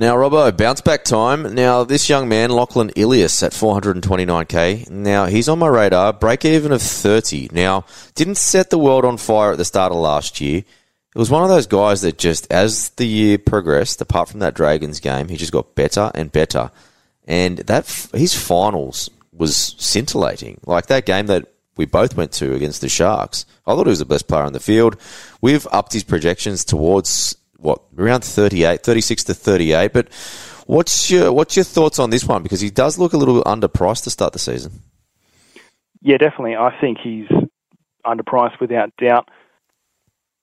Now, 0.00 0.16
Robbo, 0.16 0.56
bounce 0.56 0.80
back 0.80 1.04
time. 1.04 1.54
Now, 1.54 1.84
this 1.84 2.08
young 2.08 2.26
man, 2.26 2.48
Lachlan 2.48 2.88
Ilias, 2.96 3.42
at 3.42 3.52
429k. 3.52 4.88
Now, 4.88 5.26
he's 5.26 5.46
on 5.46 5.58
my 5.58 5.66
radar. 5.66 6.14
Break 6.14 6.46
even 6.46 6.72
of 6.72 6.80
30. 6.80 7.50
Now, 7.52 7.84
didn't 8.14 8.38
set 8.38 8.70
the 8.70 8.78
world 8.78 9.04
on 9.04 9.18
fire 9.18 9.52
at 9.52 9.58
the 9.58 9.64
start 9.66 9.92
of 9.92 9.98
last 9.98 10.40
year. 10.40 10.60
It 10.60 11.18
was 11.18 11.28
one 11.28 11.42
of 11.42 11.50
those 11.50 11.66
guys 11.66 12.00
that 12.00 12.16
just, 12.16 12.50
as 12.50 12.88
the 12.96 13.04
year 13.06 13.36
progressed, 13.36 14.00
apart 14.00 14.30
from 14.30 14.40
that 14.40 14.54
Dragons 14.54 15.00
game, 15.00 15.28
he 15.28 15.36
just 15.36 15.52
got 15.52 15.74
better 15.74 16.10
and 16.14 16.32
better. 16.32 16.70
And 17.26 17.58
that 17.58 17.84
his 18.14 18.34
finals 18.34 19.10
was 19.34 19.74
scintillating. 19.76 20.62
Like 20.64 20.86
that 20.86 21.04
game 21.04 21.26
that 21.26 21.44
we 21.76 21.84
both 21.84 22.16
went 22.16 22.32
to 22.32 22.54
against 22.54 22.80
the 22.80 22.88
Sharks. 22.88 23.44
I 23.66 23.74
thought 23.74 23.86
he 23.86 23.90
was 23.90 23.98
the 23.98 24.06
best 24.06 24.28
player 24.28 24.44
on 24.44 24.54
the 24.54 24.60
field. 24.60 24.96
We've 25.42 25.66
upped 25.70 25.92
his 25.92 26.04
projections 26.04 26.64
towards 26.64 27.36
what 27.60 27.82
around 27.96 28.24
38, 28.24 28.82
36 28.82 29.24
to 29.24 29.34
38. 29.34 29.92
But 29.92 30.08
what's 30.66 31.10
your 31.10 31.32
what's 31.32 31.56
your 31.56 31.64
thoughts 31.64 31.98
on 31.98 32.10
this 32.10 32.24
one? 32.24 32.42
Because 32.42 32.60
he 32.60 32.70
does 32.70 32.98
look 32.98 33.12
a 33.12 33.16
little 33.16 33.36
bit 33.36 33.44
underpriced 33.44 34.04
to 34.04 34.10
start 34.10 34.32
the 34.32 34.38
season. 34.38 34.82
Yeah, 36.02 36.16
definitely. 36.16 36.56
I 36.56 36.78
think 36.80 36.98
he's 37.02 37.28
underpriced 38.04 38.60
without 38.60 38.90
doubt. 38.96 39.28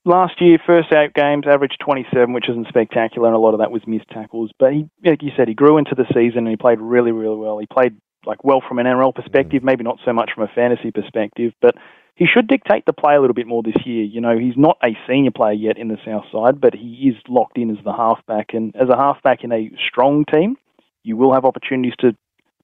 Last 0.06 0.40
year, 0.40 0.58
first 0.66 0.94
eight 0.94 1.14
games, 1.14 1.46
averaged 1.46 1.82
27, 1.84 2.32
which 2.32 2.48
isn't 2.48 2.68
spectacular, 2.70 3.28
and 3.28 3.36
a 3.36 3.40
lot 3.40 3.54
of 3.54 3.60
that 3.60 3.72
was 3.72 3.86
missed 3.86 4.08
tackles. 4.10 4.52
But 4.58 4.72
he, 4.72 4.90
like 5.04 5.22
you 5.22 5.32
said, 5.36 5.50
he 5.50 5.54
grew 5.54 5.78
into 5.78 5.96
the 5.96 6.06
season 6.14 6.40
and 6.40 6.50
he 6.50 6.56
played 6.56 6.80
really, 6.80 7.12
really 7.12 7.36
well. 7.36 7.58
He 7.58 7.66
played 7.66 7.98
like 8.26 8.44
well 8.44 8.62
from 8.66 8.80
an 8.80 8.86
NRL 8.86 9.14
perspective, 9.14 9.62
mm. 9.62 9.66
maybe 9.66 9.84
not 9.84 10.00
so 10.06 10.14
much 10.14 10.32
from 10.34 10.44
a 10.44 10.52
fantasy 10.54 10.92
perspective, 10.92 11.54
but 11.62 11.76
he 12.18 12.26
should 12.26 12.48
dictate 12.48 12.84
the 12.88 12.94
play 12.94 13.16
a 13.16 13.22
little 13.22 13.36
bit 13.36 13.46
more 13.46 13.62
this 13.62 13.86
year. 13.86 14.04
You 14.04 14.22
know, 14.22 14.40
he's 14.40 14.58
not 14.58 14.78
a 14.84 14.98
senior 15.08 15.30
player 15.30 15.54
yet 15.54 15.78
in 15.78 15.88
the 15.88 16.00
South 16.04 16.26
Side, 16.32 16.60
but 16.60 16.74
he 16.74 17.14
is 17.14 17.16
locked 17.30 17.60
in 17.60 17.70
as 17.70 17.78
the 17.86 17.94
halfback, 17.94 18.54
and 18.54 18.76
as 18.76 18.90
a 18.90 18.98
halfback 18.98 19.44
in 19.44 19.52
a 19.52 19.70
strong 19.88 20.26
team, 20.26 20.58
you 21.04 21.16
will 21.16 21.32
have 21.32 21.46
opportunities 21.46 21.94
to 22.00 22.16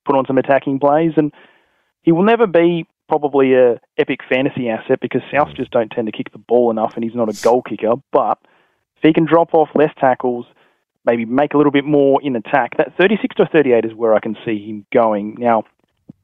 put 0.05 0.15
on 0.15 0.25
some 0.25 0.39
attacking 0.39 0.79
plays, 0.79 1.11
and 1.17 1.31
he 2.01 2.11
will 2.11 2.23
never 2.23 2.47
be 2.47 2.87
probably 3.07 3.53
a 3.53 3.79
epic 3.99 4.21
fantasy 4.27 4.69
asset 4.69 4.99
because 4.99 5.21
South 5.31 5.49
mm. 5.49 5.55
just 5.55 5.69
don't 5.69 5.91
tend 5.91 6.07
to 6.07 6.11
kick 6.11 6.31
the 6.31 6.39
ball 6.39 6.71
enough, 6.71 6.93
and 6.95 7.03
he's 7.03 7.15
not 7.15 7.29
a 7.29 7.43
goal 7.43 7.61
kicker. 7.61 7.93
But 8.11 8.39
if 8.97 9.03
he 9.03 9.13
can 9.13 9.25
drop 9.25 9.53
off 9.53 9.69
less 9.75 9.91
tackles, 9.99 10.47
maybe 11.05 11.25
make 11.25 11.53
a 11.53 11.57
little 11.57 11.71
bit 11.71 11.85
more 11.85 12.19
in 12.23 12.35
attack, 12.35 12.77
that 12.77 12.97
36 12.97 13.35
to 13.35 13.45
38 13.45 13.85
is 13.85 13.93
where 13.93 14.15
I 14.15 14.19
can 14.19 14.35
see 14.43 14.65
him 14.65 14.87
going. 14.91 15.35
Now, 15.37 15.65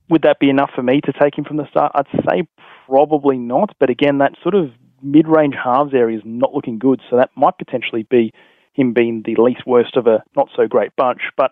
would 0.09 0.23
that 0.23 0.39
be 0.39 0.49
enough 0.49 0.71
for 0.75 0.83
me 0.83 1.01
to 1.01 1.13
take 1.13 1.37
him 1.37 1.45
from 1.45 1.57
the 1.57 1.69
start? 1.69 1.91
I'd 1.95 2.07
say 2.27 2.47
probably 2.87 3.37
not. 3.37 3.75
But 3.79 3.89
again, 3.89 4.17
that 4.19 4.33
sort 4.41 4.55
of 4.55 4.71
mid-range 5.01 5.55
halves 5.61 5.93
area 5.93 6.17
is 6.17 6.23
not 6.25 6.53
looking 6.53 6.79
good, 6.79 7.01
so 7.09 7.17
that 7.17 7.29
might 7.35 7.57
potentially 7.57 8.03
be 8.03 8.33
him 8.73 8.93
being 8.93 9.23
the 9.25 9.35
least 9.41 9.65
worst 9.65 9.95
of 9.95 10.07
a 10.07 10.23
not 10.35 10.49
so 10.55 10.67
great 10.67 10.95
bunch. 10.95 11.21
But 11.37 11.51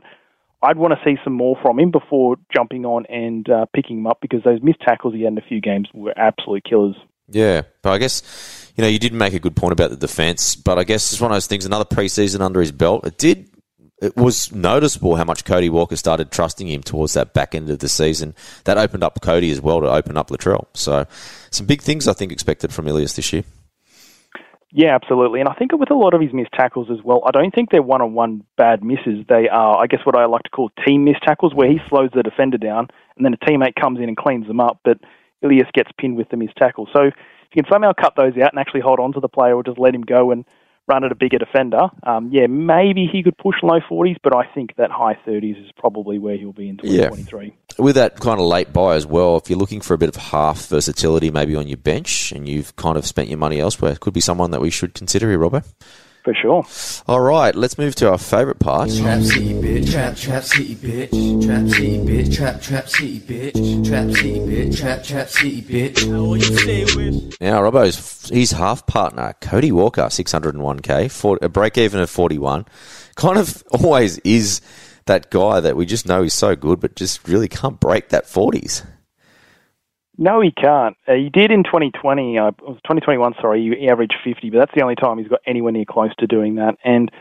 I'd 0.61 0.77
want 0.77 0.93
to 0.93 0.99
see 1.05 1.17
some 1.23 1.33
more 1.33 1.55
from 1.61 1.79
him 1.79 1.91
before 1.91 2.37
jumping 2.53 2.85
on 2.85 3.05
and 3.07 3.47
uh, 3.49 3.65
picking 3.73 3.99
him 3.99 4.07
up 4.07 4.19
because 4.21 4.43
those 4.43 4.61
missed 4.61 4.81
tackles 4.81 5.13
he 5.13 5.23
had 5.23 5.33
in 5.33 5.37
a 5.37 5.41
few 5.41 5.61
games 5.61 5.87
were 5.93 6.13
absolute 6.17 6.63
killers. 6.63 6.95
Yeah, 7.29 7.63
but 7.81 7.91
I 7.91 7.97
guess 7.97 8.71
you 8.75 8.81
know 8.81 8.87
you 8.87 8.99
did 8.99 9.13
make 9.13 9.33
a 9.33 9.39
good 9.39 9.55
point 9.55 9.73
about 9.73 9.89
the 9.89 9.97
defense, 9.97 10.55
but 10.55 10.79
I 10.79 10.83
guess 10.83 11.11
it's 11.11 11.21
one 11.21 11.31
of 11.31 11.35
those 11.35 11.47
things. 11.47 11.65
Another 11.65 11.85
preseason 11.85 12.41
under 12.41 12.61
his 12.61 12.71
belt, 12.71 13.05
it 13.05 13.17
did. 13.17 13.49
It 13.99 14.15
was 14.15 14.51
noticeable 14.51 15.15
how 15.15 15.23
much 15.23 15.43
Cody 15.43 15.69
Walker 15.69 15.95
started 15.95 16.31
trusting 16.31 16.67
him 16.67 16.83
towards 16.83 17.13
that 17.13 17.33
back 17.33 17.55
end 17.55 17.69
of 17.69 17.79
the 17.79 17.89
season. 17.89 18.35
That 18.65 18.77
opened 18.77 19.03
up 19.03 19.19
Cody 19.21 19.49
as 19.51 19.59
well 19.59 19.81
to 19.81 19.89
open 19.89 20.17
up 20.17 20.29
Latrell. 20.29 20.67
So, 20.73 21.05
some 21.49 21.65
big 21.65 21.81
things 21.81 22.07
I 22.07 22.13
think 22.13 22.31
expected 22.31 22.71
from 22.71 22.87
Ilias 22.87 23.15
this 23.15 23.33
year. 23.33 23.43
Yeah, 24.71 24.93
absolutely. 24.93 25.39
And 25.39 25.49
I 25.49 25.53
think 25.53 25.71
with 25.71 25.89
a 25.89 25.95
lot 25.95 26.13
of 26.13 26.21
his 26.21 26.33
missed 26.33 26.51
tackles 26.53 26.89
as 26.91 27.01
well, 27.03 27.23
I 27.25 27.31
don't 27.31 27.55
think 27.55 27.71
they're 27.71 27.81
one 27.81 28.01
on 28.01 28.13
one 28.13 28.43
bad 28.57 28.83
misses. 28.83 29.25
They 29.27 29.47
are, 29.49 29.77
I 29.81 29.87
guess, 29.87 30.01
what 30.03 30.15
I 30.15 30.25
like 30.25 30.43
to 30.43 30.49
call 30.49 30.69
team 30.85 31.05
missed 31.05 31.23
tackles, 31.23 31.55
where 31.55 31.69
he 31.69 31.79
slows 31.89 32.09
the 32.13 32.21
defender 32.21 32.57
down 32.57 32.89
and 33.15 33.25
then 33.25 33.33
a 33.33 33.37
teammate 33.37 33.75
comes 33.79 33.99
in 33.99 34.05
and 34.05 34.17
cleans 34.17 34.47
them 34.47 34.59
up, 34.59 34.79
but 34.83 34.99
Ilias 35.41 35.67
gets 35.73 35.89
pinned 35.99 36.17
with 36.17 36.29
the 36.29 36.37
missed 36.37 36.55
tackle. 36.57 36.87
So 36.93 37.05
if 37.05 37.13
you 37.53 37.63
can 37.63 37.71
somehow 37.71 37.93
cut 37.99 38.13
those 38.15 38.33
out 38.37 38.51
and 38.51 38.59
actually 38.59 38.81
hold 38.81 38.99
on 38.99 39.13
to 39.13 39.19
the 39.19 39.29
player 39.29 39.55
or 39.55 39.63
just 39.63 39.79
let 39.79 39.95
him 39.95 40.01
go 40.01 40.31
and 40.31 40.45
run 40.87 41.03
at 41.03 41.11
a 41.11 41.15
bigger 41.15 41.37
defender, 41.37 41.89
um, 42.03 42.29
yeah, 42.31 42.47
maybe 42.47 43.07
he 43.11 43.23
could 43.23 43.37
push 43.37 43.55
low 43.61 43.79
40s, 43.79 44.17
but 44.23 44.35
I 44.35 44.45
think 44.53 44.75
that 44.77 44.89
high 44.91 45.17
30s 45.27 45.65
is 45.65 45.71
probably 45.77 46.17
where 46.17 46.37
he'll 46.37 46.53
be 46.53 46.69
in 46.69 46.77
2023. 46.77 47.53
With 47.77 47.95
that 47.95 48.19
kind 48.19 48.39
of 48.39 48.45
late 48.45 48.73
buy 48.73 48.95
as 48.95 49.05
well, 49.05 49.37
if 49.37 49.49
you're 49.49 49.59
looking 49.59 49.81
for 49.81 49.93
a 49.93 49.97
bit 49.97 50.09
of 50.09 50.15
half 50.15 50.67
versatility 50.67 51.29
maybe 51.29 51.55
on 51.55 51.67
your 51.67 51.77
bench 51.77 52.31
and 52.31 52.47
you've 52.47 52.75
kind 52.75 52.97
of 52.97 53.05
spent 53.05 53.29
your 53.29 53.37
money 53.37 53.59
elsewhere, 53.59 53.95
could 53.95 54.13
be 54.13 54.21
someone 54.21 54.51
that 54.51 54.61
we 54.61 54.69
should 54.69 54.93
consider 54.93 55.29
here, 55.29 55.39
Robbo. 55.39 55.63
For 56.27 56.33
sure. 56.33 56.65
All 57.07 57.21
right, 57.21 57.55
let's 57.55 57.77
move 57.77 57.95
to 57.95 58.11
our 58.11 58.17
favourite 58.17 58.59
part. 58.59 58.89
Trap 58.93 59.21
city 59.21 59.53
bitch, 59.53 59.89
trap 59.89 60.17
trap 60.17 60.43
city 60.43 60.75
bitch, 60.75 61.45
trap 61.45 61.69
city 61.69 61.99
bitch, 61.99 62.35
trap 62.35 62.61
trap 62.61 62.89
city 62.89 63.21
bitch, 63.21 63.87
trap 63.87 64.11
city 64.11 64.39
bitch, 64.39 64.77
trap 64.77 65.03
trap 65.03 65.29
city 65.29 65.61
bitch. 65.61 67.39
Now, 67.39 67.61
Robbo's 67.61 68.27
his 68.27 68.51
half 68.51 68.85
partner, 68.87 69.35
Cody 69.39 69.71
Walker, 69.71 70.01
601k, 70.01 71.09
for 71.09 71.39
a 71.41 71.47
break 71.47 71.77
even 71.77 72.01
of 72.01 72.09
41. 72.09 72.65
Kind 73.15 73.37
of 73.37 73.63
always 73.71 74.17
is 74.19 74.59
that 75.05 75.29
guy 75.29 75.61
that 75.61 75.77
we 75.77 75.85
just 75.85 76.05
know 76.05 76.23
is 76.23 76.33
so 76.33 76.57
good, 76.57 76.81
but 76.81 76.97
just 76.97 77.25
really 77.25 77.47
can't 77.47 77.79
break 77.79 78.09
that 78.09 78.25
40s. 78.25 78.85
No, 80.17 80.41
he 80.41 80.51
can't. 80.51 80.97
Uh, 81.07 81.13
he 81.13 81.29
did 81.29 81.51
in 81.51 81.63
2020. 81.63 82.37
Uh, 82.39 82.51
2021, 82.51 83.35
sorry. 83.39 83.75
He, 83.79 83.89
averaged 83.89 84.15
50, 84.23 84.49
but 84.49 84.57
that's 84.59 84.71
the 84.75 84.81
only 84.81 84.95
time 84.95 85.17
he's 85.19 85.27
got 85.27 85.41
anywhere 85.45 85.71
near 85.71 85.85
close 85.85 86.09
to 86.19 86.27
doing 86.27 86.55
that. 86.55 86.75
And 86.83 87.11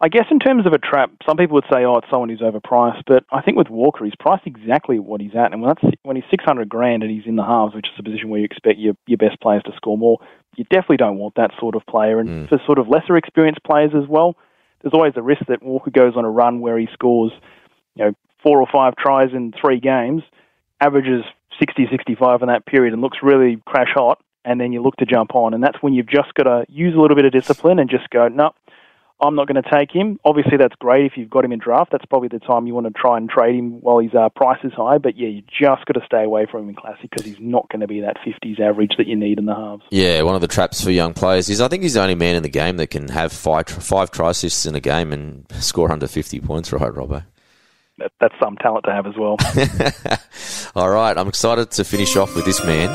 I 0.00 0.08
guess 0.08 0.26
in 0.30 0.38
terms 0.38 0.66
of 0.66 0.72
a 0.72 0.78
trap, 0.78 1.12
some 1.26 1.36
people 1.36 1.54
would 1.54 1.64
say, 1.72 1.84
"Oh, 1.84 1.96
it's 1.96 2.10
someone 2.10 2.28
who's 2.28 2.40
overpriced," 2.40 3.04
but 3.06 3.24
I 3.30 3.40
think 3.40 3.56
with 3.56 3.70
Walker, 3.70 4.04
he's 4.04 4.16
priced 4.18 4.46
exactly 4.46 4.98
what 4.98 5.20
he's 5.20 5.34
at, 5.36 5.52
and 5.52 5.62
when 5.62 5.68
that's 5.74 5.94
when 6.02 6.16
he's 6.16 6.24
six 6.28 6.44
hundred 6.44 6.68
grand 6.68 7.04
and 7.04 7.10
he's 7.10 7.26
in 7.26 7.36
the 7.36 7.44
halves, 7.44 7.74
which 7.74 7.86
is 7.86 7.98
a 7.98 8.02
position 8.02 8.28
where 8.28 8.40
you 8.40 8.44
expect 8.44 8.78
your 8.80 8.94
your 9.06 9.18
best 9.18 9.40
players 9.40 9.62
to 9.64 9.72
score 9.76 9.96
more, 9.96 10.18
you 10.56 10.64
definitely 10.64 10.96
don't 10.96 11.18
want 11.18 11.36
that 11.36 11.52
sort 11.58 11.76
of 11.76 11.86
player. 11.86 12.18
And 12.18 12.28
Mm. 12.28 12.48
for 12.48 12.58
sort 12.66 12.78
of 12.80 12.88
lesser 12.88 13.16
experienced 13.16 13.62
players 13.62 13.92
as 13.94 14.08
well, 14.08 14.36
there's 14.82 14.92
always 14.92 15.12
a 15.16 15.22
risk 15.22 15.46
that 15.46 15.62
Walker 15.62 15.90
goes 15.92 16.16
on 16.16 16.24
a 16.24 16.30
run 16.30 16.60
where 16.60 16.76
he 16.78 16.88
scores, 16.92 17.30
you 17.94 18.04
know, 18.04 18.12
four 18.42 18.60
or 18.60 18.66
five 18.66 18.96
tries 18.96 19.32
in 19.32 19.52
three 19.52 19.78
games, 19.78 20.24
averages 20.80 21.24
60, 21.58 21.88
65 21.90 22.42
in 22.42 22.48
that 22.48 22.66
period, 22.66 22.92
and 22.92 23.02
looks 23.02 23.18
really 23.22 23.62
crash 23.66 23.92
hot, 23.94 24.22
and 24.44 24.60
then 24.60 24.72
you 24.72 24.82
look 24.82 24.96
to 24.96 25.06
jump 25.06 25.34
on, 25.34 25.54
and 25.54 25.62
that's 25.62 25.82
when 25.82 25.92
you've 25.92 26.08
just 26.08 26.34
got 26.34 26.44
to 26.44 26.64
use 26.68 26.94
a 26.94 27.00
little 27.00 27.16
bit 27.16 27.24
of 27.24 27.32
discipline 27.32 27.78
and 27.78 27.90
just 27.90 28.08
go, 28.10 28.28
no. 28.28 28.52
I'm 29.24 29.36
not 29.36 29.46
going 29.46 29.62
to 29.62 29.70
take 29.70 29.92
him. 29.92 30.18
Obviously, 30.24 30.56
that's 30.56 30.74
great 30.80 31.06
if 31.06 31.12
you've 31.16 31.30
got 31.30 31.44
him 31.44 31.52
in 31.52 31.60
draft. 31.60 31.92
That's 31.92 32.04
probably 32.06 32.26
the 32.26 32.40
time 32.40 32.66
you 32.66 32.74
want 32.74 32.88
to 32.88 32.92
try 32.92 33.16
and 33.16 33.30
trade 33.30 33.54
him 33.54 33.80
while 33.80 34.00
his 34.00 34.12
uh, 34.14 34.30
price 34.30 34.58
is 34.64 34.72
high. 34.72 34.98
But 34.98 35.16
yeah, 35.16 35.28
you 35.28 35.42
just 35.42 35.86
got 35.86 35.92
to 35.94 36.04
stay 36.04 36.24
away 36.24 36.46
from 36.50 36.62
him 36.62 36.70
in 36.70 36.74
classic 36.74 37.08
because 37.08 37.24
he's 37.24 37.38
not 37.38 37.68
going 37.68 37.80
to 37.80 37.86
be 37.86 38.00
that 38.00 38.16
50s 38.26 38.58
average 38.58 38.94
that 38.98 39.06
you 39.06 39.14
need 39.14 39.38
in 39.38 39.46
the 39.46 39.54
halves. 39.54 39.84
Yeah, 39.92 40.22
one 40.22 40.34
of 40.34 40.40
the 40.40 40.48
traps 40.48 40.82
for 40.82 40.90
young 40.90 41.14
players 41.14 41.48
is 41.48 41.60
I 41.60 41.68
think 41.68 41.84
he's 41.84 41.94
the 41.94 42.02
only 42.02 42.16
man 42.16 42.34
in 42.34 42.42
the 42.42 42.48
game 42.48 42.78
that 42.78 42.88
can 42.88 43.08
have 43.10 43.32
five 43.32 43.68
five 43.68 44.10
try 44.10 44.32
in 44.66 44.74
a 44.74 44.80
game 44.80 45.12
and 45.12 45.46
score 45.60 45.92
under 45.92 46.08
50 46.08 46.40
points, 46.40 46.72
right, 46.72 46.92
Robbo? 46.92 47.22
That, 47.98 48.10
that's 48.20 48.34
some 48.40 48.56
talent 48.56 48.84
to 48.86 48.92
have 48.92 49.06
as 49.06 49.14
well. 49.16 49.36
All 50.74 50.90
right, 50.90 51.16
I'm 51.16 51.28
excited 51.28 51.70
to 51.72 51.84
finish 51.84 52.16
off 52.16 52.34
with 52.34 52.44
this 52.44 52.64
man. 52.64 52.88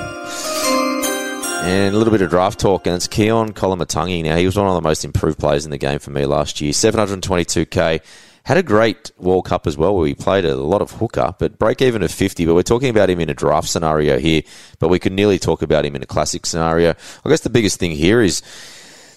And 1.64 1.94
a 1.94 1.98
little 1.98 2.12
bit 2.12 2.22
of 2.22 2.30
draft 2.30 2.60
talk, 2.60 2.88
and 2.88 2.96
it's 2.96 3.08
Keaon 3.08 3.50
Koloamatangi. 3.50 4.24
Now, 4.24 4.38
he 4.38 4.46
was 4.46 4.56
one 4.56 4.68
of 4.68 4.76
the 4.76 4.82
most 4.82 5.04
improved 5.04 5.38
players 5.40 5.66
in 5.66 5.72
the 5.72 5.78
game 5.78 6.00
for 6.00 6.12
me 6.12 6.26
last 6.26 6.62
year. 6.62 6.72
722k. 6.72 8.02
Had 8.46 8.58
a 8.58 8.64
great 8.64 9.12
World 9.18 9.46
Cup 9.46 9.68
as 9.68 9.76
well, 9.76 9.94
where 9.94 10.08
he 10.08 10.14
played 10.14 10.46
a 10.46 10.56
lot 10.56 10.82
of 10.82 10.92
hooker, 10.92 11.36
but 11.38 11.60
break 11.60 11.82
even 11.82 12.02
of 12.02 12.12
50. 12.12 12.46
But 12.46 12.56
we're 12.56 12.64
talking 12.64 12.90
about 12.90 13.10
him 13.10 13.20
in 13.20 13.30
a 13.30 13.34
draft 13.34 13.68
scenario 13.68 14.18
here, 14.18 14.44
but 14.80 14.88
we 14.88 15.00
could 15.00 15.12
nearly 15.12 15.38
talk 15.38 15.62
about 15.62 15.86
him 15.86 15.98
in 15.98 16.04
a 16.04 16.06
classic 16.06 16.46
scenario. 16.46 16.94
I 17.26 17.30
guess 17.30 17.42
the 17.42 17.50
biggest 17.50 17.78
thing 17.78 17.92
here 17.92 18.22
is 18.22 18.42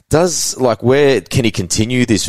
does 0.08 0.58
like 0.58 0.82
where 0.82 1.20
can 1.20 1.44
he 1.44 1.52
continue 1.52 2.04
this 2.04 2.28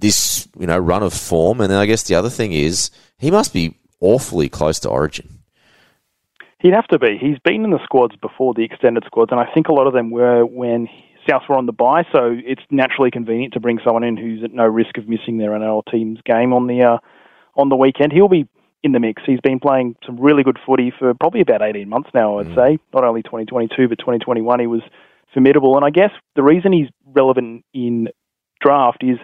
this 0.00 0.48
you 0.58 0.66
know 0.66 0.78
run 0.78 1.02
of 1.02 1.14
form? 1.14 1.60
And 1.60 1.70
then 1.70 1.78
I 1.78 1.86
guess 1.86 2.02
the 2.02 2.14
other 2.14 2.30
thing 2.30 2.52
is 2.52 2.90
he 3.18 3.30
must 3.30 3.52
be 3.52 3.76
awfully 4.00 4.48
close 4.48 4.78
to 4.80 4.88
Origin. 4.88 5.40
He'd 6.58 6.74
have 6.74 6.88
to 6.88 6.98
be. 6.98 7.16
He's 7.18 7.38
been 7.38 7.64
in 7.64 7.70
the 7.70 7.82
squads 7.84 8.16
before, 8.16 8.52
the 8.52 8.64
extended 8.64 9.04
squads, 9.06 9.30
and 9.30 9.40
I 9.40 9.46
think 9.52 9.68
a 9.68 9.72
lot 9.72 9.86
of 9.86 9.94
them 9.94 10.10
were 10.10 10.44
when 10.44 10.88
South 11.28 11.42
were 11.48 11.56
on 11.56 11.66
the 11.66 11.72
bye, 11.72 12.04
so 12.12 12.36
it's 12.44 12.62
naturally 12.70 13.10
convenient 13.10 13.54
to 13.54 13.60
bring 13.60 13.78
someone 13.84 14.04
in 14.04 14.16
who's 14.16 14.42
at 14.44 14.52
no 14.52 14.64
risk 14.64 14.98
of 14.98 15.08
missing 15.08 15.38
their 15.38 15.50
NRL 15.50 15.82
team's 15.90 16.18
game 16.24 16.52
on 16.52 16.66
the 16.66 16.82
uh, 16.82 16.98
on 17.56 17.68
the 17.68 17.76
weekend. 17.76 18.12
He'll 18.12 18.28
be 18.28 18.46
in 18.82 18.92
the 18.92 19.00
mix. 19.00 19.22
He's 19.26 19.40
been 19.40 19.60
playing 19.60 19.96
some 20.06 20.18
really 20.18 20.42
good 20.42 20.58
footy 20.64 20.92
for 20.98 21.12
probably 21.14 21.40
about 21.40 21.62
18 21.62 21.88
months 21.88 22.10
now, 22.14 22.38
I'd 22.38 22.54
say. 22.54 22.78
Not 22.94 23.04
only 23.04 23.22
2022, 23.22 23.88
but 23.88 23.98
2021, 23.98 24.60
he 24.60 24.66
was 24.66 24.80
formidable. 25.32 25.76
And 25.76 25.84
I 25.84 25.90
guess 25.90 26.10
the 26.34 26.42
reason 26.42 26.72
he's 26.72 26.88
relevant 27.04 27.64
in 27.74 28.08
draft 28.60 29.02
is 29.02 29.18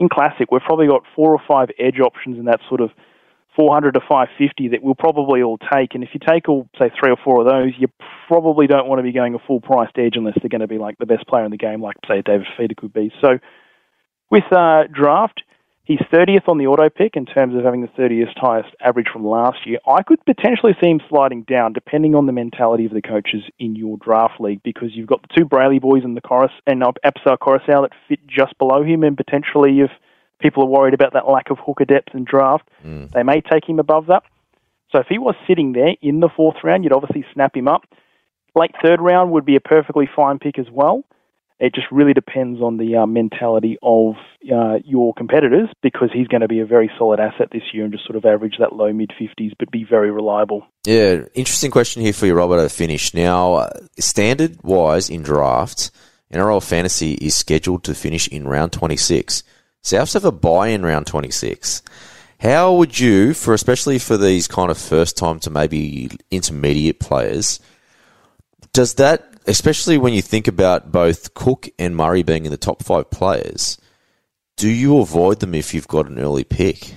in 0.00 0.08
Classic, 0.08 0.50
we've 0.50 0.62
probably 0.62 0.86
got 0.86 1.02
four 1.14 1.32
or 1.32 1.40
five 1.46 1.68
edge 1.78 2.00
options 2.00 2.38
in 2.38 2.46
that 2.46 2.60
sort 2.68 2.80
of 2.80 2.90
400 3.54 3.92
to 3.92 4.00
550 4.00 4.68
that 4.68 4.82
we'll 4.82 4.94
probably 4.94 5.42
all 5.42 5.58
take. 5.58 5.94
And 5.94 6.02
if 6.02 6.10
you 6.14 6.20
take 6.26 6.48
all, 6.48 6.66
say, 6.78 6.90
three 6.98 7.12
or 7.12 7.18
four 7.22 7.42
of 7.42 7.46
those, 7.46 7.72
you 7.78 7.88
probably 8.26 8.66
don't 8.66 8.88
want 8.88 8.98
to 8.98 9.02
be 9.02 9.12
going 9.12 9.34
a 9.34 9.38
full 9.38 9.60
priced 9.60 9.98
edge 9.98 10.14
unless 10.16 10.34
they're 10.40 10.48
going 10.48 10.62
to 10.62 10.66
be 10.66 10.78
like 10.78 10.96
the 10.98 11.06
best 11.06 11.26
player 11.26 11.44
in 11.44 11.50
the 11.50 11.58
game, 11.58 11.82
like, 11.82 11.96
say, 12.08 12.22
David 12.22 12.46
Fifita 12.58 12.76
could 12.76 12.92
be. 12.94 13.12
So 13.20 13.38
with 14.30 14.50
uh, 14.50 14.84
draft, 14.92 15.42
he's 15.90 15.98
30th 16.12 16.48
on 16.48 16.56
the 16.56 16.68
auto 16.68 16.88
pick 16.88 17.16
in 17.16 17.26
terms 17.26 17.56
of 17.56 17.64
having 17.64 17.80
the 17.80 17.88
30th 17.88 18.30
highest 18.36 18.68
average 18.80 19.08
from 19.12 19.26
last 19.26 19.66
year. 19.66 19.80
I 19.88 20.04
could 20.04 20.24
potentially 20.24 20.72
see 20.80 20.88
him 20.88 21.00
sliding 21.08 21.42
down 21.42 21.72
depending 21.72 22.14
on 22.14 22.26
the 22.26 22.32
mentality 22.32 22.86
of 22.86 22.92
the 22.92 23.02
coaches 23.02 23.42
in 23.58 23.74
your 23.74 23.96
draft 23.96 24.40
league 24.40 24.62
because 24.62 24.90
you've 24.94 25.08
got 25.08 25.20
the 25.22 25.34
two 25.36 25.44
Brailey 25.44 25.80
boys 25.80 26.04
and 26.04 26.16
the 26.16 26.20
Chorus 26.20 26.52
and 26.64 26.84
uh, 26.84 26.92
Apsar 27.04 27.36
Coruscant 27.40 27.82
that 27.82 27.92
fit 28.08 28.20
just 28.28 28.56
below 28.58 28.84
him, 28.84 29.02
and 29.02 29.16
potentially 29.16 29.80
if 29.80 29.90
people 30.38 30.62
are 30.62 30.66
worried 30.66 30.94
about 30.94 31.12
that 31.14 31.28
lack 31.28 31.50
of 31.50 31.58
hooker 31.58 31.84
depth 31.84 32.14
in 32.14 32.24
draft, 32.24 32.68
they 33.12 33.24
may 33.24 33.40
take 33.40 33.68
him 33.68 33.80
above 33.80 34.06
that. 34.06 34.22
So 34.92 34.98
if 35.00 35.08
he 35.08 35.18
was 35.18 35.34
sitting 35.48 35.72
there 35.72 35.94
in 36.00 36.20
the 36.20 36.28
fourth 36.28 36.58
round, 36.62 36.84
you'd 36.84 36.92
obviously 36.92 37.24
snap 37.34 37.56
him 37.56 37.66
up. 37.66 37.82
Late 38.54 38.74
third 38.82 39.00
round 39.00 39.32
would 39.32 39.44
be 39.44 39.56
a 39.56 39.60
perfectly 39.60 40.08
fine 40.14 40.38
pick 40.38 40.56
as 40.56 40.66
well. 40.70 41.02
It 41.60 41.74
just 41.74 41.86
really 41.92 42.14
depends 42.14 42.62
on 42.62 42.78
the 42.78 42.96
uh, 42.96 43.06
mentality 43.06 43.76
of 43.82 44.14
uh, 44.50 44.78
your 44.82 45.12
competitors 45.12 45.68
because 45.82 46.08
he's 46.12 46.26
going 46.26 46.40
to 46.40 46.48
be 46.48 46.60
a 46.60 46.66
very 46.66 46.90
solid 46.96 47.20
asset 47.20 47.50
this 47.52 47.62
year 47.74 47.84
and 47.84 47.92
just 47.92 48.06
sort 48.06 48.16
of 48.16 48.24
average 48.24 48.54
that 48.58 48.72
low 48.72 48.92
mid 48.92 49.12
50s 49.20 49.52
but 49.58 49.70
be 49.70 49.84
very 49.84 50.10
reliable. 50.10 50.66
Yeah, 50.84 51.24
interesting 51.34 51.70
question 51.70 52.00
here 52.00 52.14
for 52.14 52.24
you, 52.24 52.34
Robert, 52.34 52.62
to 52.62 52.68
finish. 52.70 53.12
Now, 53.12 53.54
uh, 53.54 53.70
standard 53.98 54.62
wise 54.62 55.10
in 55.10 55.22
draft, 55.22 55.90
NRL 56.32 56.66
Fantasy 56.66 57.12
is 57.14 57.36
scheduled 57.36 57.84
to 57.84 57.94
finish 57.94 58.26
in 58.28 58.48
round 58.48 58.72
26. 58.72 59.42
Souths 59.82 60.14
have 60.14 60.24
a 60.24 60.32
buy 60.32 60.68
in 60.68 60.82
round 60.82 61.06
26. 61.06 61.82
How 62.40 62.72
would 62.72 62.98
you, 62.98 63.34
for 63.34 63.52
especially 63.52 63.98
for 63.98 64.16
these 64.16 64.48
kind 64.48 64.70
of 64.70 64.78
first 64.78 65.18
time 65.18 65.40
to 65.40 65.50
maybe 65.50 66.10
intermediate 66.30 66.98
players, 66.98 67.60
does 68.72 68.94
that, 68.94 69.26
especially 69.46 69.98
when 69.98 70.12
you 70.12 70.22
think 70.22 70.48
about 70.48 70.92
both 70.92 71.34
Cook 71.34 71.68
and 71.78 71.96
Murray 71.96 72.22
being 72.22 72.44
in 72.44 72.50
the 72.50 72.56
top 72.56 72.82
five 72.82 73.10
players, 73.10 73.78
do 74.56 74.68
you 74.68 74.98
avoid 74.98 75.40
them 75.40 75.54
if 75.54 75.72
you've 75.72 75.88
got 75.88 76.06
an 76.06 76.18
early 76.18 76.44
pick? 76.44 76.94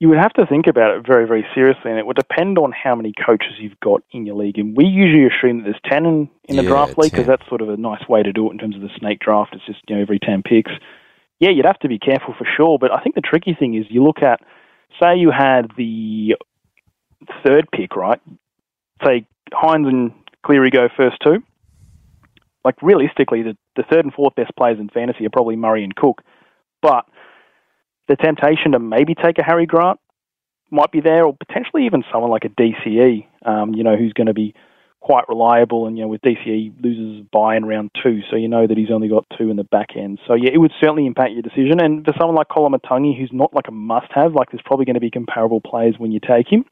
You 0.00 0.08
would 0.08 0.18
have 0.18 0.32
to 0.32 0.46
think 0.46 0.66
about 0.66 0.96
it 0.96 1.06
very, 1.06 1.28
very 1.28 1.46
seriously, 1.54 1.90
and 1.90 1.98
it 1.98 2.06
would 2.06 2.16
depend 2.16 2.58
on 2.58 2.72
how 2.72 2.96
many 2.96 3.12
coaches 3.24 3.52
you've 3.60 3.78
got 3.78 4.02
in 4.10 4.26
your 4.26 4.34
league. 4.34 4.58
And 4.58 4.76
we 4.76 4.84
usually 4.84 5.26
assume 5.26 5.58
that 5.58 5.64
there's 5.64 5.92
10 5.92 6.06
in, 6.06 6.30
in 6.48 6.58
a 6.58 6.62
Yeah, 6.62 6.68
draft 6.68 6.98
league 6.98 7.12
because 7.12 7.28
that's 7.28 7.48
sort 7.48 7.60
of 7.60 7.68
a 7.68 7.76
nice 7.76 8.08
way 8.08 8.22
to 8.22 8.32
do 8.32 8.48
it 8.48 8.52
in 8.52 8.58
terms 8.58 8.74
of 8.74 8.82
the 8.82 8.90
snake 8.98 9.20
draft. 9.20 9.54
It's 9.54 9.64
just, 9.64 9.78
you 9.88 9.94
know, 9.94 10.02
every 10.02 10.18
10 10.18 10.42
picks. 10.42 10.72
Yeah, 11.38 11.50
you'd 11.50 11.66
have 11.66 11.78
to 11.80 11.88
be 11.88 12.00
careful 12.00 12.34
for 12.36 12.46
sure, 12.56 12.78
but 12.80 12.92
I 12.92 13.00
think 13.00 13.14
the 13.14 13.20
tricky 13.20 13.54
thing 13.54 13.74
is 13.74 13.84
you 13.90 14.02
look 14.02 14.22
at, 14.22 14.40
say 15.00 15.16
you 15.16 15.30
had 15.30 15.70
the 15.76 16.36
third 17.46 17.68
pick, 17.70 17.94
right? 17.94 18.20
Say 19.06 19.26
Hines 19.52 19.86
and 19.86 20.12
Cleary 20.44 20.70
go 20.70 20.88
first 20.96 21.16
two. 21.22 21.42
Like 22.64 22.76
realistically, 22.82 23.42
the, 23.42 23.56
the 23.76 23.82
third 23.82 24.04
and 24.04 24.14
fourth 24.14 24.34
best 24.34 24.54
players 24.56 24.78
in 24.78 24.88
fantasy 24.88 25.26
are 25.26 25.30
probably 25.30 25.56
Murray 25.56 25.82
and 25.82 25.94
Cook, 25.94 26.22
but 26.80 27.06
the 28.08 28.16
temptation 28.16 28.72
to 28.72 28.78
maybe 28.78 29.14
take 29.14 29.38
a 29.38 29.44
Harry 29.44 29.66
Grant 29.66 29.98
might 30.70 30.90
be 30.90 31.00
there, 31.00 31.24
or 31.24 31.36
potentially 31.36 31.86
even 31.86 32.02
someone 32.10 32.30
like 32.30 32.44
a 32.44 32.48
DCE, 32.48 33.26
um, 33.44 33.74
you 33.74 33.84
know, 33.84 33.96
who's 33.96 34.12
going 34.12 34.26
to 34.26 34.34
be 34.34 34.54
quite 35.00 35.28
reliable. 35.28 35.86
And 35.86 35.96
you 35.98 36.04
know, 36.04 36.08
with 36.08 36.22
DCE 36.22 36.82
loses 36.82 37.26
by 37.32 37.56
in 37.56 37.64
round 37.64 37.90
two, 38.02 38.20
so 38.30 38.36
you 38.36 38.48
know 38.48 38.66
that 38.66 38.78
he's 38.78 38.90
only 38.90 39.08
got 39.08 39.26
two 39.36 39.50
in 39.50 39.56
the 39.56 39.64
back 39.64 39.96
end. 39.96 40.18
So 40.26 40.34
yeah, 40.34 40.50
it 40.52 40.58
would 40.58 40.72
certainly 40.80 41.06
impact 41.06 41.32
your 41.32 41.42
decision. 41.42 41.80
And 41.80 42.04
for 42.04 42.14
someone 42.18 42.36
like 42.36 42.48
Koloamatangi, 42.48 43.18
who's 43.18 43.30
not 43.32 43.52
like 43.54 43.68
a 43.68 43.72
must-have, 43.72 44.34
like 44.34 44.50
there's 44.50 44.62
probably 44.64 44.86
going 44.86 44.94
to 44.94 45.00
be 45.00 45.10
comparable 45.10 45.60
players 45.60 45.96
when 45.98 46.10
you 46.12 46.20
take 46.20 46.50
him. 46.50 46.64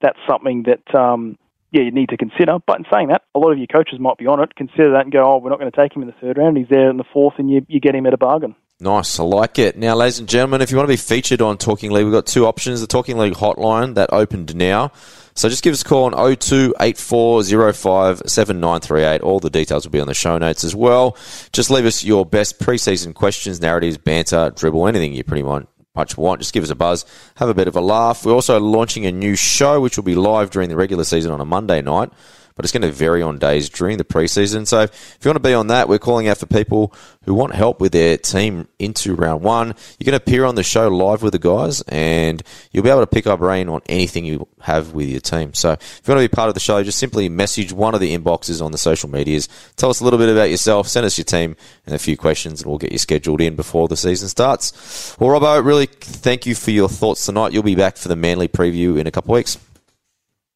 That's 0.00 0.18
something 0.28 0.64
that. 0.64 0.94
Um, 0.98 1.36
yeah, 1.72 1.82
you 1.82 1.90
need 1.90 2.10
to 2.10 2.16
consider. 2.16 2.58
But 2.64 2.78
in 2.78 2.84
saying 2.92 3.08
that, 3.08 3.22
a 3.34 3.38
lot 3.38 3.50
of 3.50 3.58
your 3.58 3.66
coaches 3.66 3.98
might 3.98 4.18
be 4.18 4.26
on 4.26 4.40
it. 4.40 4.54
Consider 4.54 4.92
that 4.92 5.02
and 5.02 5.12
go, 5.12 5.24
oh, 5.24 5.38
we're 5.38 5.50
not 5.50 5.58
going 5.58 5.70
to 5.70 5.76
take 5.76 5.96
him 5.96 6.02
in 6.02 6.08
the 6.08 6.14
third 6.20 6.38
round. 6.38 6.56
He's 6.56 6.68
there 6.68 6.90
in 6.90 6.98
the 6.98 7.04
fourth, 7.12 7.34
and 7.38 7.50
you, 7.50 7.64
you 7.68 7.80
get 7.80 7.94
him 7.94 8.06
at 8.06 8.14
a 8.14 8.18
bargain. 8.18 8.54
Nice, 8.78 9.20
I 9.20 9.22
like 9.22 9.58
it. 9.58 9.76
Now, 9.76 9.94
ladies 9.94 10.18
and 10.18 10.28
gentlemen, 10.28 10.60
if 10.60 10.70
you 10.70 10.76
want 10.76 10.88
to 10.88 10.92
be 10.92 10.96
featured 10.96 11.40
on 11.40 11.56
Talking 11.56 11.92
League, 11.92 12.04
we've 12.04 12.12
got 12.12 12.26
two 12.26 12.46
options. 12.46 12.80
The 12.80 12.86
Talking 12.86 13.16
League 13.16 13.34
hotline 13.34 13.94
that 13.94 14.12
opened 14.12 14.56
now. 14.56 14.90
So 15.34 15.48
just 15.48 15.62
give 15.62 15.72
us 15.72 15.82
a 15.82 15.84
call 15.84 16.12
on 16.12 16.36
02 16.36 16.74
8405 16.80 18.22
7938. 18.26 19.22
All 19.22 19.40
the 19.40 19.50
details 19.50 19.86
will 19.86 19.92
be 19.92 20.00
on 20.00 20.08
the 20.08 20.14
show 20.14 20.36
notes 20.36 20.64
as 20.64 20.74
well. 20.74 21.16
Just 21.52 21.70
leave 21.70 21.86
us 21.86 22.04
your 22.04 22.26
best 22.26 22.58
preseason 22.58 23.14
questions, 23.14 23.60
narratives, 23.60 23.96
banter, 23.96 24.52
dribble, 24.54 24.88
anything 24.88 25.14
you 25.14 25.24
pretty 25.24 25.42
much 25.44 25.66
much 25.94 26.16
want. 26.16 26.40
Just 26.40 26.54
give 26.54 26.64
us 26.64 26.70
a 26.70 26.74
buzz, 26.74 27.04
have 27.36 27.50
a 27.50 27.54
bit 27.54 27.68
of 27.68 27.76
a 27.76 27.80
laugh. 27.80 28.24
We're 28.24 28.32
also 28.32 28.58
launching 28.58 29.04
a 29.04 29.12
new 29.12 29.36
show 29.36 29.78
which 29.78 29.98
will 29.98 30.04
be 30.04 30.14
live 30.14 30.50
during 30.50 30.70
the 30.70 30.76
regular 30.76 31.04
season 31.04 31.30
on 31.32 31.40
a 31.40 31.44
Monday 31.44 31.82
night 31.82 32.10
but 32.54 32.64
it's 32.64 32.72
going 32.72 32.82
to 32.82 32.90
vary 32.90 33.22
on 33.22 33.38
days 33.38 33.68
during 33.68 33.98
the 33.98 34.04
preseason. 34.04 34.66
So 34.66 34.82
if 34.82 35.18
you 35.22 35.28
want 35.28 35.36
to 35.36 35.48
be 35.48 35.54
on 35.54 35.68
that, 35.68 35.88
we're 35.88 35.98
calling 35.98 36.28
out 36.28 36.38
for 36.38 36.46
people 36.46 36.94
who 37.24 37.34
want 37.34 37.54
help 37.54 37.80
with 37.80 37.92
their 37.92 38.16
team 38.16 38.68
into 38.78 39.14
round 39.14 39.42
one. 39.42 39.74
You 39.98 40.04
can 40.04 40.14
appear 40.14 40.44
on 40.44 40.54
the 40.54 40.62
show 40.62 40.88
live 40.88 41.22
with 41.22 41.32
the 41.32 41.38
guys, 41.38 41.82
and 41.82 42.42
you'll 42.70 42.84
be 42.84 42.90
able 42.90 43.00
to 43.00 43.06
pick 43.06 43.26
up 43.26 43.40
brain 43.40 43.68
on 43.68 43.80
anything 43.86 44.24
you 44.24 44.46
have 44.60 44.92
with 44.92 45.08
your 45.08 45.20
team. 45.20 45.54
So 45.54 45.72
if 45.72 46.02
you 46.04 46.14
want 46.14 46.22
to 46.22 46.28
be 46.28 46.34
part 46.34 46.48
of 46.48 46.54
the 46.54 46.60
show, 46.60 46.82
just 46.82 46.98
simply 46.98 47.28
message 47.28 47.72
one 47.72 47.94
of 47.94 48.00
the 48.00 48.16
inboxes 48.16 48.64
on 48.64 48.72
the 48.72 48.78
social 48.78 49.08
medias. 49.08 49.48
Tell 49.76 49.90
us 49.90 50.00
a 50.00 50.04
little 50.04 50.18
bit 50.18 50.28
about 50.28 50.50
yourself, 50.50 50.88
send 50.88 51.06
us 51.06 51.18
your 51.18 51.24
team 51.24 51.56
and 51.86 51.94
a 51.94 51.98
few 51.98 52.16
questions, 52.16 52.62
and 52.62 52.70
we'll 52.70 52.78
get 52.78 52.92
you 52.92 52.98
scheduled 52.98 53.40
in 53.40 53.56
before 53.56 53.88
the 53.88 53.96
season 53.96 54.28
starts. 54.28 55.16
Well, 55.18 55.30
Robbo, 55.30 55.64
really 55.64 55.86
thank 55.86 56.46
you 56.46 56.54
for 56.54 56.70
your 56.70 56.88
thoughts 56.88 57.26
tonight. 57.26 57.52
You'll 57.52 57.62
be 57.62 57.74
back 57.74 57.96
for 57.96 58.08
the 58.08 58.16
Manly 58.16 58.48
preview 58.48 58.98
in 58.98 59.06
a 59.06 59.10
couple 59.10 59.34
of 59.34 59.38
weeks. 59.38 59.58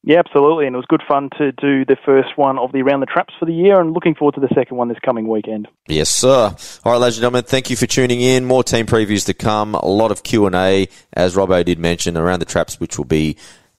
Yeah, 0.07 0.19
absolutely, 0.19 0.67
and 0.67 0.73
it 0.73 0.77
was 0.77 0.85
good 0.85 1.03
fun 1.05 1.29
to 1.37 1.51
do 1.51 1.83
the 1.83 1.97
first 2.05 2.37
one 2.37 2.57
of 2.57 2.71
the 2.71 2.81
Around 2.81 3.01
the 3.01 3.07
Traps 3.07 3.33
for 3.37 3.45
the 3.45 3.51
year, 3.51 3.77
and 3.81 3.91
looking 3.93 4.15
forward 4.15 4.35
to 4.35 4.39
the 4.39 4.47
second 4.55 4.77
one 4.77 4.87
this 4.87 4.97
coming 5.03 5.27
weekend. 5.27 5.67
Yes, 5.89 6.09
sir. 6.09 6.55
All 6.85 6.93
right, 6.93 6.97
ladies 6.97 7.17
and 7.17 7.23
gentlemen, 7.23 7.43
thank 7.43 7.69
you 7.69 7.75
for 7.75 7.87
tuning 7.87 8.21
in. 8.21 8.45
More 8.45 8.63
team 8.63 8.85
previews 8.85 9.25
to 9.25 9.33
come. 9.33 9.75
A 9.75 9.85
lot 9.85 10.11
of 10.11 10.23
Q 10.23 10.45
and 10.45 10.55
A, 10.55 10.87
as 11.11 11.35
Robbo 11.35 11.65
did 11.65 11.77
mention, 11.77 12.15
around 12.15 12.39
the 12.39 12.45
traps, 12.45 12.79
which 12.79 12.97
will 12.97 13.03
be 13.03 13.35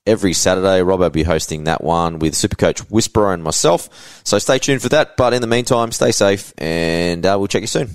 every 0.07 0.35
Saturday. 0.35 0.81
Robbo 0.81 0.99
will 0.99 1.09
be 1.09 1.23
hosting 1.23 1.64
that 1.64 1.83
one 1.83 2.19
with 2.19 2.35
Supercoach 2.35 2.81
Whisperer 2.91 3.33
and 3.33 3.43
myself. 3.43 4.21
So 4.23 4.38
stay 4.38 4.59
tuned 4.59 4.83
for 4.83 4.91
that. 4.91 5.17
But 5.17 5.33
in 5.33 5.41
the 5.41 5.49
meantime, 5.49 5.93
stay 5.93 6.12
safe, 6.12 6.53
and 6.59 7.25
uh, 7.25 7.37
we'll 7.38 7.49
check 7.49 7.62
you 7.62 7.69
soon. 7.69 7.88